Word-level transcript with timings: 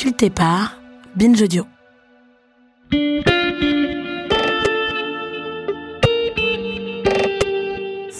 Sculpté 0.00 0.30
par 0.30 0.80
Binge 1.14 1.42
Audio. 1.42 1.66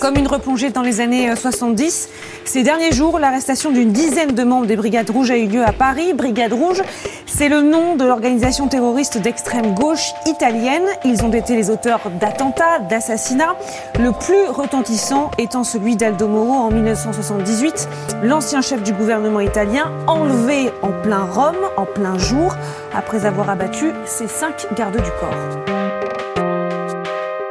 Comme 0.00 0.16
une 0.16 0.28
replongée 0.28 0.70
dans 0.70 0.80
les 0.80 1.00
années 1.02 1.36
70, 1.36 2.08
ces 2.46 2.62
derniers 2.62 2.90
jours, 2.90 3.18
l'arrestation 3.18 3.70
d'une 3.70 3.92
dizaine 3.92 4.34
de 4.34 4.42
membres 4.44 4.64
des 4.64 4.76
Brigades 4.76 5.10
Rouges 5.10 5.30
a 5.30 5.36
eu 5.36 5.46
lieu 5.46 5.62
à 5.62 5.72
Paris. 5.72 6.14
Brigade 6.14 6.54
Rouge, 6.54 6.82
c'est 7.26 7.50
le 7.50 7.60
nom 7.60 7.96
de 7.96 8.04
l'organisation 8.06 8.66
terroriste 8.66 9.18
d'extrême 9.18 9.74
gauche 9.74 10.12
italienne. 10.24 10.86
Ils 11.04 11.22
ont 11.22 11.30
été 11.30 11.54
les 11.54 11.68
auteurs 11.68 12.00
d'attentats, 12.18 12.78
d'assassinats, 12.78 13.56
le 13.98 14.12
plus 14.12 14.48
retentissant 14.48 15.30
étant 15.36 15.64
celui 15.64 15.96
d'Aldo 15.96 16.28
Moro 16.28 16.54
en 16.54 16.70
1978, 16.70 17.86
l'ancien 18.22 18.62
chef 18.62 18.82
du 18.82 18.94
gouvernement 18.94 19.40
italien, 19.40 19.92
enlevé 20.06 20.70
en 20.80 20.92
plein 21.02 21.24
Rome, 21.24 21.68
en 21.76 21.84
plein 21.84 22.16
jour, 22.16 22.56
après 22.94 23.26
avoir 23.26 23.50
abattu 23.50 23.92
ses 24.06 24.28
cinq 24.28 24.66
gardes 24.74 24.96
du 24.96 25.10
corps. 25.20 25.79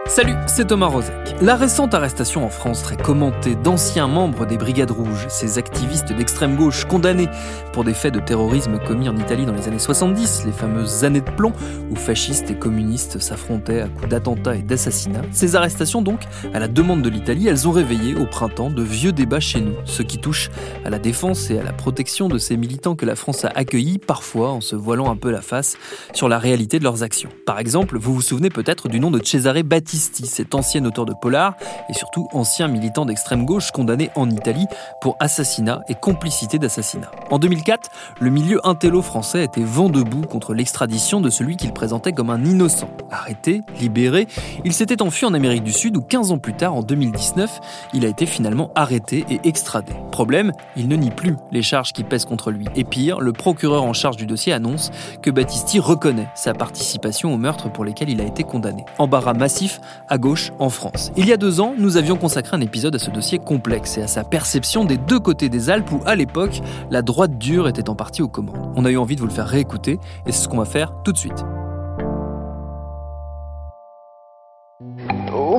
Salut, 0.09 0.33
c'est 0.47 0.65
Thomas 0.65 0.87
Rozek. 0.87 1.13
La 1.39 1.55
récente 1.55 1.93
arrestation 1.93 2.43
en 2.43 2.49
France 2.49 2.81
très 2.81 2.97
commentée 2.97 3.53
d'anciens 3.53 4.07
membres 4.07 4.47
des 4.47 4.57
Brigades 4.57 4.89
Rouges, 4.89 5.27
ces 5.29 5.59
activistes 5.59 6.11
d'extrême 6.11 6.55
gauche 6.55 6.85
condamnés 6.85 7.29
pour 7.73 7.83
des 7.83 7.93
faits 7.93 8.15
de 8.15 8.19
terrorisme 8.19 8.79
commis 8.79 9.07
en 9.07 9.15
Italie 9.15 9.45
dans 9.45 9.53
les 9.53 9.67
années 9.67 9.77
70, 9.77 10.45
les 10.47 10.51
fameuses 10.51 11.05
années 11.05 11.21
de 11.21 11.29
plomb 11.29 11.53
où 11.91 11.95
fascistes 11.95 12.49
et 12.49 12.55
communistes 12.55 13.19
s'affrontaient 13.19 13.81
à 13.81 13.87
coups 13.87 14.09
d'attentats 14.09 14.55
et 14.55 14.63
d'assassinats. 14.63 15.21
Ces 15.31 15.55
arrestations 15.55 16.01
donc, 16.01 16.21
à 16.55 16.59
la 16.59 16.67
demande 16.67 17.03
de 17.03 17.09
l'Italie, 17.09 17.47
elles 17.47 17.67
ont 17.67 17.71
réveillé 17.71 18.15
au 18.15 18.25
printemps 18.25 18.71
de 18.71 18.81
vieux 18.81 19.11
débats 19.11 19.39
chez 19.39 19.61
nous, 19.61 19.75
ce 19.85 20.01
qui 20.01 20.17
touche 20.17 20.49
à 20.83 20.89
la 20.89 20.97
défense 20.97 21.51
et 21.51 21.59
à 21.59 21.63
la 21.63 21.71
protection 21.71 22.29
de 22.29 22.39
ces 22.39 22.57
militants 22.57 22.95
que 22.95 23.05
la 23.05 23.15
France 23.15 23.45
a 23.45 23.49
accueillis, 23.49 23.99
parfois 23.99 24.49
en 24.49 24.61
se 24.61 24.75
voilant 24.75 25.11
un 25.11 25.17
peu 25.17 25.29
la 25.29 25.41
face 25.41 25.77
sur 26.13 26.27
la 26.27 26.39
réalité 26.39 26.79
de 26.79 26.83
leurs 26.83 27.03
actions. 27.03 27.29
Par 27.45 27.59
exemple, 27.59 27.99
vous 27.99 28.15
vous 28.15 28.23
souvenez 28.23 28.49
peut-être 28.49 28.89
du 28.89 28.99
nom 28.99 29.11
de 29.11 29.23
Cesare 29.23 29.63
Battisti, 29.63 29.98
cet 29.99 30.55
ancien 30.55 30.83
auteur 30.85 31.05
de 31.05 31.13
polar 31.13 31.55
et 31.89 31.93
surtout 31.93 32.27
ancien 32.33 32.67
militant 32.67 33.05
d'extrême 33.05 33.45
gauche 33.45 33.71
condamné 33.71 34.09
en 34.15 34.29
Italie 34.29 34.65
pour 35.01 35.15
assassinat 35.19 35.81
et 35.87 35.95
complicité 35.95 36.59
d'assassinat. 36.59 37.11
En 37.29 37.39
2004, 37.39 37.89
le 38.19 38.29
milieu 38.29 38.65
intello 38.67 39.01
français 39.01 39.43
était 39.43 39.63
vent 39.63 39.89
debout 39.89 40.21
contre 40.21 40.53
l'extradition 40.53 41.21
de 41.21 41.29
celui 41.29 41.57
qu'il 41.57 41.73
présentait 41.73 42.13
comme 42.13 42.29
un 42.29 42.43
innocent. 42.43 42.89
Arrêté, 43.11 43.61
libéré, 43.79 44.27
il 44.65 44.73
s'était 44.73 45.01
enfui 45.01 45.25
en 45.25 45.33
Amérique 45.33 45.63
du 45.63 45.73
Sud 45.73 45.97
où 45.97 46.01
15 46.01 46.31
ans 46.31 46.37
plus 46.37 46.53
tard, 46.53 46.75
en 46.75 46.83
2019, 46.83 47.59
il 47.93 48.05
a 48.05 48.07
été 48.07 48.25
finalement 48.25 48.71
arrêté 48.75 49.25
et 49.29 49.39
extradé. 49.43 49.93
Problème, 50.11 50.51
il 50.75 50.87
ne 50.87 50.95
nie 50.95 51.11
plus 51.11 51.35
les 51.51 51.61
charges 51.61 51.93
qui 51.93 52.03
pèsent 52.03 52.25
contre 52.25 52.51
lui. 52.51 52.65
Et 52.75 52.83
pire, 52.83 53.19
le 53.19 53.33
procureur 53.33 53.83
en 53.83 53.93
charge 53.93 54.17
du 54.17 54.25
dossier 54.25 54.53
annonce 54.53 54.91
que 55.21 55.31
Battisti 55.31 55.79
reconnaît 55.79 56.27
sa 56.35 56.53
participation 56.53 57.33
aux 57.33 57.37
meurtres 57.37 57.71
pour 57.71 57.85
lesquels 57.85 58.09
il 58.09 58.21
a 58.21 58.25
été 58.25 58.43
condamné. 58.43 58.85
Embarras 58.97 59.33
massif 59.33 59.79
à 60.07 60.17
gauche 60.17 60.51
en 60.59 60.69
France. 60.69 61.11
Il 61.17 61.27
y 61.27 61.33
a 61.33 61.37
deux 61.37 61.61
ans, 61.61 61.73
nous 61.77 61.97
avions 61.97 62.15
consacré 62.15 62.55
un 62.55 62.61
épisode 62.61 62.95
à 62.95 62.99
ce 62.99 63.11
dossier 63.11 63.39
complexe 63.39 63.97
et 63.97 64.01
à 64.01 64.07
sa 64.07 64.23
perception 64.23 64.85
des 64.85 64.97
deux 64.97 65.19
côtés 65.19 65.49
des 65.49 65.69
Alpes 65.69 65.91
où, 65.91 66.01
à 66.05 66.15
l'époque, 66.15 66.61
la 66.89 67.01
droite 67.01 67.37
dure 67.37 67.67
était 67.67 67.89
en 67.89 67.95
partie 67.95 68.21
aux 68.21 68.27
commandes. 68.27 68.71
On 68.75 68.85
a 68.85 68.91
eu 68.91 68.97
envie 68.97 69.15
de 69.15 69.21
vous 69.21 69.27
le 69.27 69.33
faire 69.33 69.47
réécouter 69.47 69.99
et 70.25 70.31
c'est 70.31 70.43
ce 70.43 70.47
qu'on 70.47 70.57
va 70.57 70.65
faire 70.65 70.93
tout 71.03 71.11
de 71.11 71.17
suite. 71.17 71.45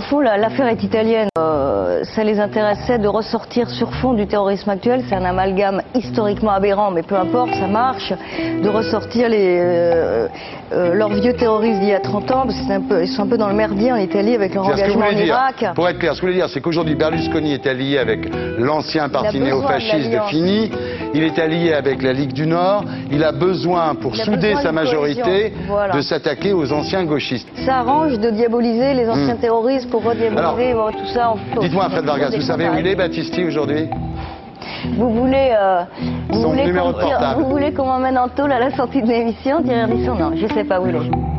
Au 0.00 0.02
fond, 0.02 0.20
la- 0.20 0.38
l'affaire 0.38 0.66
est 0.68 0.82
italienne. 0.82 1.28
Euh, 1.38 2.04
ça 2.04 2.24
les 2.24 2.40
intéressait 2.40 2.98
de 2.98 3.06
ressortir 3.06 3.68
sur 3.68 3.92
fond 3.96 4.14
du 4.14 4.26
terrorisme 4.26 4.70
actuel. 4.70 5.02
C'est 5.06 5.14
un 5.14 5.26
amalgame 5.26 5.82
historiquement 5.94 6.52
aberrant, 6.52 6.90
mais 6.90 7.02
peu 7.02 7.16
importe, 7.16 7.52
ça 7.54 7.66
marche. 7.66 8.14
De 8.62 8.68
ressortir 8.70 9.28
les, 9.28 9.58
euh, 9.60 10.26
euh, 10.72 10.94
leurs 10.94 11.10
vieux 11.12 11.34
terroristes 11.34 11.80
d'il 11.80 11.90
y 11.90 11.92
a 11.94 12.00
30 12.00 12.30
ans, 12.30 12.44
parce 12.46 12.56
ils 13.02 13.08
sont 13.08 13.24
un 13.24 13.26
peu 13.26 13.36
dans 13.36 13.48
le 13.48 13.54
merdier 13.54 13.92
en 13.92 13.96
Italie 13.96 14.34
avec 14.34 14.54
leur 14.54 14.64
engagement 14.68 15.04
en 15.04 15.12
dire, 15.12 15.26
Irak. 15.26 15.66
Pour 15.74 15.86
être 15.86 15.98
clair, 15.98 16.14
ce 16.14 16.20
que 16.22 16.26
vous 16.26 16.32
voulez 16.32 16.40
dire, 16.40 16.48
c'est 16.48 16.62
qu'aujourd'hui, 16.62 16.94
Berlusconi 16.94 17.52
est 17.52 17.66
allié 17.66 17.98
avec 17.98 18.20
l'ancien 18.56 19.10
parti 19.10 19.38
de 19.38 19.44
néofasciste 19.44 20.10
de. 20.10 20.18
Fini, 20.30 20.70
il 21.14 21.22
est 21.22 21.38
allié 21.38 21.72
avec 21.72 22.02
la 22.02 22.12
Ligue 22.12 22.32
du 22.32 22.46
Nord, 22.46 22.84
il 23.10 23.22
a 23.24 23.32
besoin, 23.32 23.94
pour 23.94 24.12
a 24.14 24.24
souder 24.24 24.48
besoin 24.48 24.62
sa 24.62 24.72
majorité. 24.72 25.52
Voilà. 25.66 25.94
de 25.94 26.00
s'attaquer 26.00 26.52
aux 26.52 26.72
anciens 26.72 27.04
gauchistes. 27.04 27.48
Ça 27.64 27.78
arrange 27.78 28.18
de 28.18 28.30
diaboliser 28.30 28.94
les 28.94 29.08
anciens 29.08 29.34
Hmm. 29.34 29.38
terroristes 29.38 29.90
pour 29.90 30.02
rediaboliser 30.02 30.74
bon, 30.74 30.90
tout 30.92 31.06
ça. 31.12 31.34
Dites-moi, 31.60 31.88
Fred 31.90 32.04
Vargas, 32.04 32.30
vous 32.34 32.40
savez 32.42 32.68
où 32.68 32.76
il 32.78 32.86
est, 32.86 32.96
Battisti, 32.96 33.44
aujourd'hui? 33.44 33.88
Vous 34.96 35.10
voulez, 35.10 35.50
euh, 35.52 35.82
vous, 36.30 36.42
voulez 36.50 36.72
vous 37.36 37.48
voulez 37.48 37.72
qu'on 37.72 37.86
m'emmène 37.86 38.18
en 38.18 38.28
tôle 38.28 38.52
à 38.52 38.58
la 38.58 38.70
sortie 38.70 39.02
de 39.02 39.08
l'émission 39.08 39.62
Thierry 39.62 39.80
Ardisson 39.80 40.14
Non, 40.14 40.32
je 40.34 40.46
sais 40.54 40.64
pas 40.64 40.80
où 40.80 40.86
il 40.88 40.96
est. 40.96 41.29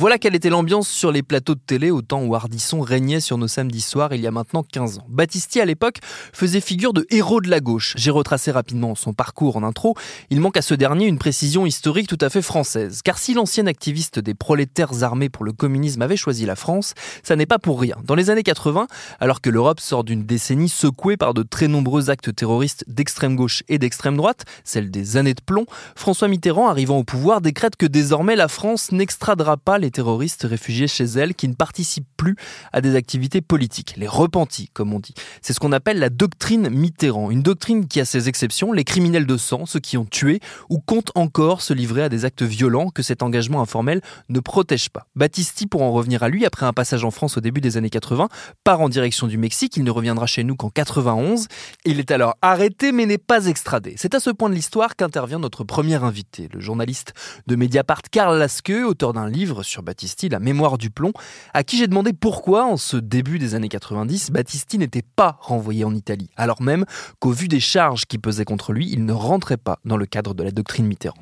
Voilà 0.00 0.16
quelle 0.16 0.34
était 0.34 0.48
l'ambiance 0.48 0.88
sur 0.88 1.12
les 1.12 1.22
plateaux 1.22 1.54
de 1.54 1.60
télé 1.60 1.90
au 1.90 2.00
temps 2.00 2.22
où 2.22 2.34
Ardisson 2.34 2.80
régnait 2.80 3.20
sur 3.20 3.36
nos 3.36 3.48
samedis 3.48 3.82
soirs 3.82 4.14
il 4.14 4.22
y 4.22 4.26
a 4.26 4.30
maintenant 4.30 4.62
15 4.62 5.00
ans. 5.00 5.06
Battisti 5.10 5.60
à 5.60 5.66
l'époque 5.66 5.98
faisait 6.32 6.62
figure 6.62 6.94
de 6.94 7.06
héros 7.10 7.42
de 7.42 7.50
la 7.50 7.60
gauche. 7.60 7.92
J'ai 7.98 8.10
retracé 8.10 8.50
rapidement 8.50 8.94
son 8.94 9.12
parcours 9.12 9.58
en 9.58 9.62
intro. 9.62 9.94
Il 10.30 10.40
manque 10.40 10.56
à 10.56 10.62
ce 10.62 10.72
dernier 10.72 11.06
une 11.06 11.18
précision 11.18 11.66
historique 11.66 12.08
tout 12.08 12.16
à 12.22 12.30
fait 12.30 12.40
française. 12.40 13.02
Car 13.04 13.18
si 13.18 13.34
l'ancien 13.34 13.66
activiste 13.66 14.18
des 14.18 14.32
prolétaires 14.32 15.02
armés 15.02 15.28
pour 15.28 15.44
le 15.44 15.52
communisme 15.52 16.00
avait 16.00 16.16
choisi 16.16 16.46
la 16.46 16.56
France, 16.56 16.94
ça 17.22 17.36
n'est 17.36 17.44
pas 17.44 17.58
pour 17.58 17.78
rien. 17.78 17.96
Dans 18.02 18.14
les 18.14 18.30
années 18.30 18.42
80, 18.42 18.86
alors 19.20 19.42
que 19.42 19.50
l'Europe 19.50 19.80
sort 19.80 20.02
d'une 20.02 20.24
décennie 20.24 20.70
secouée 20.70 21.18
par 21.18 21.34
de 21.34 21.42
très 21.42 21.68
nombreux 21.68 22.08
actes 22.08 22.34
terroristes 22.34 22.86
d'extrême 22.88 23.36
gauche 23.36 23.64
et 23.68 23.76
d'extrême 23.76 24.16
droite, 24.16 24.46
celle 24.64 24.90
des 24.90 25.18
années 25.18 25.34
de 25.34 25.42
plomb, 25.42 25.66
François 25.94 26.28
Mitterrand, 26.28 26.70
arrivant 26.70 26.96
au 26.96 27.04
pouvoir, 27.04 27.42
décrète 27.42 27.76
que 27.76 27.84
désormais 27.84 28.34
la 28.34 28.48
France 28.48 28.92
n'extradera 28.92 29.58
pas 29.58 29.76
les 29.76 29.89
les 29.90 29.92
terroristes 29.92 30.46
réfugiés 30.48 30.86
chez 30.86 31.04
elle 31.04 31.34
qui 31.34 31.48
ne 31.48 31.54
participent 31.54 32.06
plus 32.16 32.36
à 32.72 32.80
des 32.80 32.94
activités 32.94 33.40
politiques, 33.40 33.94
les 33.96 34.06
repentis 34.06 34.70
comme 34.72 34.94
on 34.94 35.00
dit. 35.00 35.14
C'est 35.42 35.52
ce 35.52 35.58
qu'on 35.58 35.72
appelle 35.72 35.98
la 35.98 36.10
doctrine 36.10 36.68
Mitterrand, 36.68 37.28
une 37.32 37.42
doctrine 37.42 37.88
qui 37.88 37.98
a 37.98 38.04
ses 38.04 38.28
exceptions, 38.28 38.72
les 38.72 38.84
criminels 38.84 39.26
de 39.26 39.36
sang, 39.36 39.66
ceux 39.66 39.80
qui 39.80 39.96
ont 39.96 40.04
tué 40.04 40.38
ou 40.68 40.78
comptent 40.78 41.10
encore 41.16 41.60
se 41.60 41.74
livrer 41.74 42.04
à 42.04 42.08
des 42.08 42.24
actes 42.24 42.44
violents 42.44 42.90
que 42.90 43.02
cet 43.02 43.24
engagement 43.24 43.60
informel 43.60 44.00
ne 44.28 44.38
protège 44.38 44.90
pas. 44.90 45.08
Battisti, 45.16 45.66
pour 45.66 45.82
en 45.82 45.90
revenir 45.90 46.22
à 46.22 46.28
lui, 46.28 46.46
après 46.46 46.66
un 46.66 46.72
passage 46.72 47.04
en 47.04 47.10
France 47.10 47.36
au 47.36 47.40
début 47.40 47.60
des 47.60 47.76
années 47.76 47.90
80, 47.90 48.28
part 48.62 48.80
en 48.80 48.88
direction 48.88 49.26
du 49.26 49.38
Mexique, 49.38 49.76
il 49.76 49.82
ne 49.82 49.90
reviendra 49.90 50.26
chez 50.26 50.44
nous 50.44 50.54
qu'en 50.54 50.70
91. 50.70 51.48
Il 51.84 51.98
est 51.98 52.12
alors 52.12 52.36
arrêté 52.42 52.92
mais 52.92 53.06
n'est 53.06 53.18
pas 53.18 53.46
extradé. 53.46 53.94
C'est 53.96 54.14
à 54.14 54.20
ce 54.20 54.30
point 54.30 54.50
de 54.50 54.54
l'histoire 54.54 54.94
qu'intervient 54.94 55.40
notre 55.40 55.64
premier 55.64 55.96
invité, 55.96 56.48
le 56.52 56.60
journaliste 56.60 57.12
de 57.48 57.56
Mediapart 57.56 58.02
Karl 58.12 58.38
Lasque, 58.38 58.72
auteur 58.86 59.12
d'un 59.12 59.28
livre 59.28 59.64
sur 59.64 59.79
Battisti, 59.82 60.28
La 60.28 60.38
mémoire 60.38 60.78
du 60.78 60.90
plomb, 60.90 61.12
à 61.54 61.64
qui 61.64 61.76
j'ai 61.76 61.86
demandé 61.86 62.12
pourquoi, 62.12 62.64
en 62.64 62.76
ce 62.76 62.96
début 62.96 63.38
des 63.38 63.54
années 63.54 63.68
90, 63.68 64.30
Battisti 64.30 64.78
n'était 64.78 65.02
pas 65.02 65.38
renvoyé 65.40 65.84
en 65.84 65.94
Italie, 65.94 66.30
alors 66.36 66.62
même 66.62 66.84
qu'au 67.18 67.30
vu 67.30 67.48
des 67.48 67.60
charges 67.60 68.06
qui 68.06 68.18
pesaient 68.18 68.44
contre 68.44 68.72
lui, 68.72 68.90
il 68.90 69.04
ne 69.04 69.12
rentrait 69.12 69.56
pas 69.56 69.78
dans 69.84 69.96
le 69.96 70.06
cadre 70.06 70.34
de 70.34 70.42
la 70.42 70.50
doctrine 70.50 70.86
Mitterrand. 70.86 71.20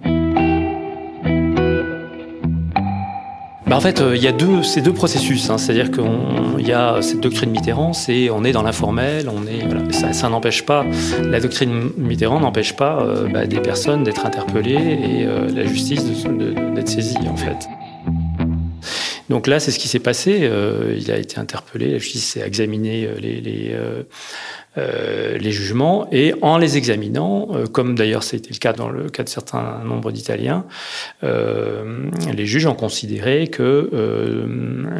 Bah 3.68 3.76
en 3.76 3.80
fait, 3.80 4.00
euh, 4.00 4.16
il 4.16 4.22
y 4.22 4.26
a 4.26 4.32
deux, 4.32 4.62
ces 4.62 4.80
deux 4.80 4.94
processus. 4.94 5.50
Hein. 5.50 5.58
C'est-à-dire 5.58 5.90
qu'il 5.90 6.66
y 6.66 6.72
a 6.72 7.02
cette 7.02 7.20
doctrine 7.20 7.50
Mitterrand, 7.50 7.92
c'est 7.92 8.30
on 8.30 8.42
est 8.42 8.52
dans 8.52 8.62
l'informel, 8.62 9.28
on 9.28 9.46
est 9.46 9.92
ça 9.92 10.28
n'empêche 10.28 10.64
pas 10.64 10.84
la 11.22 11.40
doctrine 11.40 11.90
Mitterrand 11.96 12.40
n'empêche 12.40 12.74
pas 12.74 13.00
euh, 13.00 13.28
bah, 13.28 13.46
des 13.46 13.60
personnes 13.60 14.04
d'être 14.04 14.24
interpellées 14.24 14.72
et 14.72 15.26
euh, 15.26 15.48
la 15.54 15.66
justice 15.66 16.04
d'être 16.04 16.88
saisie 16.88 17.16
en 17.28 17.36
fait. 17.36 17.68
Donc 19.28 19.46
là, 19.46 19.60
c'est 19.60 19.70
ce 19.70 19.78
qui 19.78 19.88
s'est 19.88 19.98
passé. 19.98 20.40
Euh, 20.42 20.96
il 20.98 21.10
a 21.10 21.18
été 21.18 21.38
interpellé, 21.38 21.92
la 21.92 21.98
justice 21.98 22.36
a 22.38 22.46
examiné 22.46 23.08
les, 23.20 23.40
les, 23.40 23.70
euh, 23.72 23.78
euh, 23.78 24.02
les 24.78 25.50
jugements 25.50 26.06
et 26.12 26.34
en 26.42 26.58
les 26.58 26.76
examinant, 26.76 27.48
euh, 27.52 27.66
comme 27.66 27.94
d'ailleurs 27.94 28.22
c'était 28.22 28.50
le 28.50 28.58
cas 28.58 28.72
dans 28.72 28.88
le 28.88 29.08
cas 29.08 29.22
de 29.22 29.28
certains 29.28 29.80
nombres 29.84 30.12
d'Italiens, 30.12 30.64
euh, 31.22 32.10
les 32.32 32.46
juges 32.46 32.66
ont 32.66 32.74
considéré 32.74 33.48
que 33.48 33.90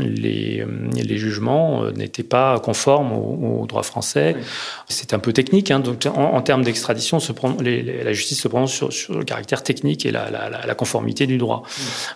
les, 0.00 0.64
les, 0.94 1.18
jugements 1.18 1.90
n'étaient 1.92 2.22
pas 2.22 2.58
conformes 2.60 3.12
au, 3.12 3.60
au 3.62 3.66
droit 3.66 3.82
français. 3.82 4.34
Oui. 4.36 4.44
C'est 4.88 5.14
un 5.14 5.18
peu 5.18 5.32
technique, 5.32 5.70
hein, 5.70 5.80
donc 5.80 6.06
en, 6.06 6.34
en 6.34 6.42
termes 6.42 6.62
d'extradition, 6.62 7.18
la 7.60 8.12
justice 8.12 8.40
se 8.40 8.48
prononce 8.48 8.72
sur, 8.72 8.92
sur, 8.92 9.18
le 9.18 9.24
caractère 9.24 9.62
technique 9.62 10.06
et 10.06 10.10
la, 10.10 10.30
la, 10.30 10.48
la 10.66 10.74
conformité 10.74 11.26
du 11.26 11.38
droit. 11.38 11.62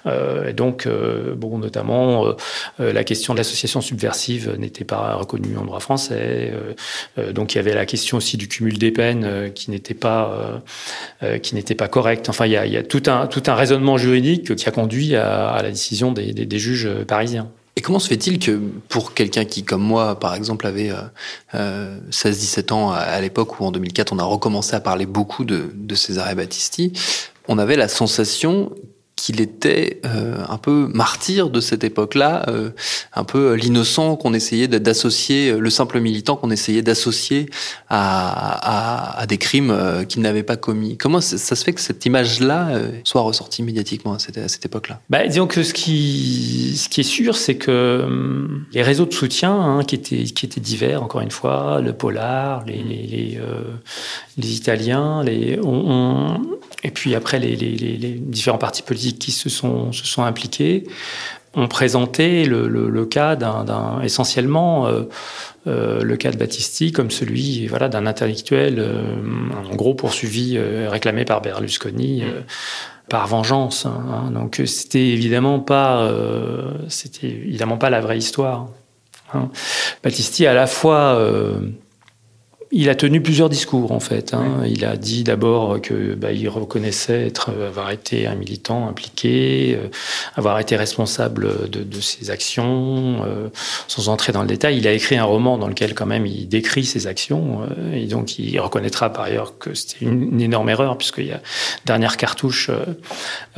Oui. 0.04 0.12
et 0.48 0.52
donc, 0.52 0.88
bon, 1.36 1.58
notamment, 1.58 2.34
la 2.78 3.04
question 3.04 3.34
de 3.34 3.38
l'association 3.38 3.80
subversive 3.80 4.56
n'était 4.58 4.84
pas 4.84 5.14
reconnue 5.14 5.56
en 5.56 5.64
droit 5.64 5.80
français. 5.80 6.52
donc 7.34 7.51
il 7.54 7.56
y 7.56 7.60
avait 7.60 7.74
la 7.74 7.86
question 7.86 8.16
aussi 8.16 8.36
du 8.36 8.48
cumul 8.48 8.78
des 8.78 8.90
peines 8.90 9.24
euh, 9.24 9.48
qui 9.48 9.70
n'était 9.70 9.94
pas 9.94 10.32
euh, 10.32 10.58
euh, 11.22 11.38
qui 11.38 11.54
n'était 11.54 11.74
pas 11.74 11.88
correct. 11.88 12.28
Enfin, 12.28 12.46
il 12.46 12.52
y, 12.52 12.56
a, 12.56 12.82
tout 12.82 13.02
un 13.06 13.26
tout 13.26 13.42
un 13.46 13.54
raisonnement 13.54 13.96
juridique 13.96 14.54
qui 14.54 14.68
a 14.68 14.72
conduit 14.72 15.16
à, 15.16 15.60
la 15.62 15.70
décision 15.70 16.12
des, 16.12 16.32
des, 16.32 16.58
juges 16.58 16.88
parisiens. 17.06 17.48
Et 17.76 17.80
comment 17.80 17.98
se 17.98 18.08
fait-il 18.08 18.38
que 18.38 18.60
pour 18.88 19.14
quelqu'un 19.14 19.44
qui, 19.44 19.64
comme 19.64 19.82
moi, 19.82 20.18
par 20.18 20.34
exemple, 20.34 20.66
avait 20.66 20.92
euh, 21.54 21.98
16-17 22.10 22.72
ans 22.72 22.92
à, 22.92 23.20
l'époque 23.20 23.60
où 23.60 23.64
en 23.64 23.72
2004 23.72 24.12
on 24.12 24.18
a 24.18 24.24
recommencé 24.24 24.76
à 24.76 24.80
parler 24.80 25.06
beaucoup 25.06 25.44
de, 25.44 25.70
de 25.74 25.94
César 25.94 26.34
Battisti, 26.34 26.92
on 27.48 27.58
avait 27.58 27.76
la 27.76 27.88
sensation 27.88 28.72
qu'il 29.22 29.40
était 29.40 30.00
euh, 30.04 30.42
un 30.48 30.58
peu 30.58 30.88
martyr 30.92 31.48
de 31.48 31.60
cette 31.60 31.84
époque-là, 31.84 32.44
euh, 32.48 32.70
un 33.14 33.22
peu 33.22 33.54
l'innocent 33.54 34.16
qu'on 34.16 34.34
essayait 34.34 34.66
d'associer, 34.66 35.52
le 35.52 35.70
simple 35.70 36.00
militant 36.00 36.34
qu'on 36.34 36.50
essayait 36.50 36.82
d'associer 36.82 37.48
à, 37.88 39.18
à, 39.18 39.20
à, 39.20 39.26
des 39.26 39.38
crimes 39.38 39.70
euh, 39.70 40.02
qu'il 40.02 40.22
n'avait 40.22 40.42
pas 40.42 40.56
commis. 40.56 40.96
Comment 40.96 41.20
ça 41.20 41.38
se 41.38 41.64
fait 41.64 41.72
que 41.72 41.80
cette 41.80 42.04
image-là 42.04 42.70
euh, 42.70 42.90
soit 43.04 43.20
ressortie 43.20 43.62
médiatiquement 43.62 44.14
à 44.14 44.18
cette, 44.18 44.64
époque-là? 44.64 45.00
Bah, 45.08 45.24
Disons 45.24 45.46
que 45.46 45.62
ce 45.62 45.72
qui, 45.72 46.76
ce 46.76 46.88
qui 46.88 47.02
est 47.02 47.04
sûr, 47.04 47.36
c'est 47.36 47.54
que 47.54 48.48
les 48.72 48.82
réseaux 48.82 49.06
de 49.06 49.14
soutien 49.14 49.52
hein, 49.52 49.84
qui, 49.84 49.94
étaient, 49.94 50.24
qui 50.24 50.46
étaient 50.46 50.60
divers, 50.60 51.00
encore 51.00 51.20
une 51.20 51.30
fois, 51.30 51.80
le 51.80 51.92
Polar, 51.92 52.64
les, 52.66 52.82
les, 52.82 53.06
les, 53.06 53.38
euh, 53.40 53.62
les 54.36 54.56
Italiens, 54.56 55.22
les, 55.22 55.60
on, 55.62 55.92
on, 55.92 56.40
et 56.82 56.90
puis 56.90 57.14
après 57.14 57.38
les, 57.38 57.56
les, 57.56 57.76
les 57.76 58.12
différents 58.12 58.58
partis 58.58 58.82
politiques 58.82 59.18
qui 59.18 59.32
se 59.32 59.48
sont, 59.48 59.92
se 59.92 60.04
sont 60.04 60.22
impliqués 60.22 60.84
ont 61.54 61.68
présenté 61.68 62.44
le, 62.44 62.66
le, 62.66 62.88
le 62.88 63.06
cas 63.06 63.36
d'un 63.36 64.00
essentiellement 64.02 64.86
euh, 64.86 65.02
euh, 65.66 66.02
le 66.02 66.16
cas 66.16 66.30
de 66.30 66.36
Battisti 66.36 66.92
comme 66.92 67.10
celui 67.10 67.66
voilà 67.66 67.88
d'un 67.88 68.06
intellectuel 68.06 68.76
euh, 68.78 69.02
en 69.70 69.74
gros 69.74 69.94
poursuivi 69.94 70.56
euh, 70.56 70.88
réclamé 70.88 71.24
par 71.24 71.42
Berlusconi 71.42 72.22
euh, 72.22 72.40
par 73.08 73.26
vengeance 73.26 73.86
hein, 73.86 74.30
donc 74.32 74.62
c'était 74.64 75.08
évidemment 75.08 75.60
pas 75.60 76.10
c'était 76.88 77.28
évidemment 77.28 77.76
pas 77.76 77.90
la 77.90 78.00
vraie 78.00 78.18
histoire 78.18 78.68
hein. 79.34 79.50
Battisti 80.02 80.46
à 80.46 80.54
la 80.54 80.66
fois 80.66 81.18
il 82.74 82.88
a 82.88 82.94
tenu 82.94 83.20
plusieurs 83.20 83.50
discours 83.50 83.92
en 83.92 84.00
fait. 84.00 84.32
Hein. 84.32 84.60
Oui. 84.62 84.72
Il 84.72 84.84
a 84.86 84.96
dit 84.96 85.24
d'abord 85.24 85.80
que 85.80 86.14
bah, 86.14 86.32
il 86.32 86.48
reconnaissait 86.48 87.26
être, 87.26 87.50
avoir 87.50 87.90
été 87.90 88.26
un 88.26 88.34
militant 88.34 88.88
impliqué, 88.88 89.76
euh, 89.78 89.88
avoir 90.36 90.58
été 90.58 90.74
responsable 90.76 91.68
de, 91.68 91.82
de 91.82 92.00
ses 92.00 92.30
actions, 92.30 93.22
euh, 93.26 93.48
sans 93.88 94.08
entrer 94.08 94.32
dans 94.32 94.40
le 94.40 94.48
détail. 94.48 94.78
Il 94.78 94.88
a 94.88 94.92
écrit 94.92 95.16
un 95.16 95.24
roman 95.24 95.58
dans 95.58 95.68
lequel 95.68 95.94
quand 95.94 96.06
même 96.06 96.24
il 96.24 96.48
décrit 96.48 96.86
ses 96.86 97.06
actions 97.06 97.60
euh, 97.62 97.94
et 97.94 98.06
donc 98.06 98.38
il 98.38 98.58
reconnaîtra 98.58 99.12
par 99.12 99.24
ailleurs 99.24 99.58
que 99.58 99.74
c'était 99.74 100.06
une, 100.06 100.32
une, 100.32 100.40
énorme 100.40 100.70
erreur 100.70 100.96
puisqu'il 100.96 101.26
y 101.26 101.32
a 101.32 101.42
dernière 101.84 102.16
cartouche 102.16 102.70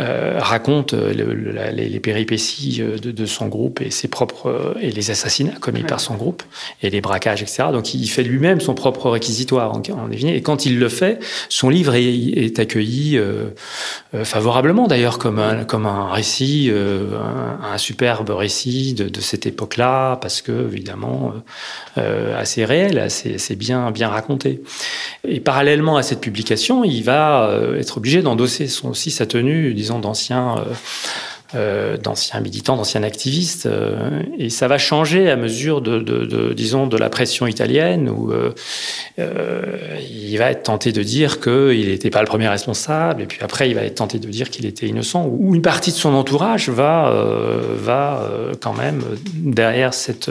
euh, 0.00 0.38
raconte 0.40 0.92
le, 0.92 1.34
la, 1.52 1.70
les, 1.70 1.88
les, 1.88 2.00
péripéties 2.00 2.82
de, 3.00 3.12
de, 3.12 3.26
son 3.26 3.46
groupe 3.46 3.80
et 3.80 3.90
ses 3.90 4.08
propres 4.08 4.74
et 4.80 4.90
les 4.90 5.10
assassinats 5.12 5.54
commis 5.60 5.80
oui. 5.80 5.86
par 5.86 6.00
son 6.00 6.14
groupe 6.14 6.42
et 6.82 6.90
les 6.90 7.00
braquages 7.00 7.42
etc. 7.42 7.68
Donc 7.70 7.94
il 7.94 8.08
fait 8.08 8.24
lui-même 8.24 8.60
son 8.60 8.74
propre 8.74 9.03
réquisitoire 9.10 9.72
en. 9.72 9.82
Et 10.10 10.42
quand 10.42 10.66
il 10.66 10.78
le 10.78 10.88
fait, 10.88 11.18
son 11.48 11.68
livre 11.68 11.94
est, 11.94 12.58
accueilli 12.58 13.16
euh, 13.16 13.48
euh, 14.14 14.24
favorablement 14.24 14.86
d'ailleurs 14.86 15.18
comme 15.18 15.38
un, 15.38 15.64
comme 15.64 15.86
un 15.86 16.10
récit, 16.10 16.68
euh, 16.70 17.18
un, 17.62 17.78
superbe 17.78 18.30
récit 18.30 18.94
de, 18.94 19.20
cette 19.20 19.46
époque-là, 19.46 20.16
parce 20.16 20.42
que 20.42 20.52
évidemment 20.72 21.32
assez 21.96 22.64
réel, 22.64 22.98
assez, 22.98 23.34
assez, 23.34 23.56
bien, 23.56 23.90
bien 23.90 24.08
raconté. 24.08 24.62
Et 25.26 25.40
parallèlement 25.40 25.96
à 25.96 26.02
cette 26.02 26.20
publication, 26.20 26.84
il 26.84 27.02
va 27.02 27.50
être 27.78 27.98
obligé 27.98 28.22
d'endosser 28.22 28.68
aussi 28.84 29.10
sa 29.10 29.26
tenue, 29.26 29.74
disons, 29.74 29.98
d'ancien 29.98 30.64
euh, 31.54 31.96
d'anciens 31.96 32.40
militants, 32.40 32.76
d'anciens 32.76 33.02
activistes, 33.02 33.66
euh, 33.66 34.22
et 34.38 34.50
ça 34.50 34.68
va 34.68 34.78
changer 34.78 35.30
à 35.30 35.36
mesure 35.36 35.80
de, 35.80 35.98
de, 35.98 36.24
de 36.24 36.52
disons, 36.52 36.86
de 36.86 36.96
la 36.96 37.08
pression 37.08 37.46
italienne, 37.46 38.08
où 38.08 38.32
euh, 38.32 38.50
il 39.18 40.36
va 40.36 40.50
être 40.50 40.64
tenté 40.64 40.92
de 40.92 41.02
dire 41.02 41.40
qu'il 41.40 41.88
n'était 41.88 42.10
pas 42.10 42.20
le 42.20 42.26
premier 42.26 42.48
responsable, 42.48 43.22
et 43.22 43.26
puis 43.26 43.38
après 43.42 43.68
il 43.68 43.74
va 43.74 43.82
être 43.82 43.96
tenté 43.96 44.18
de 44.18 44.28
dire 44.28 44.50
qu'il 44.50 44.66
était 44.66 44.86
innocent, 44.86 45.26
ou 45.26 45.54
une 45.54 45.62
partie 45.62 45.92
de 45.92 45.96
son 45.96 46.14
entourage 46.14 46.68
va, 46.68 47.12
va 47.76 48.28
quand 48.60 48.74
même 48.74 49.02
derrière 49.34 49.94
cette 49.94 50.30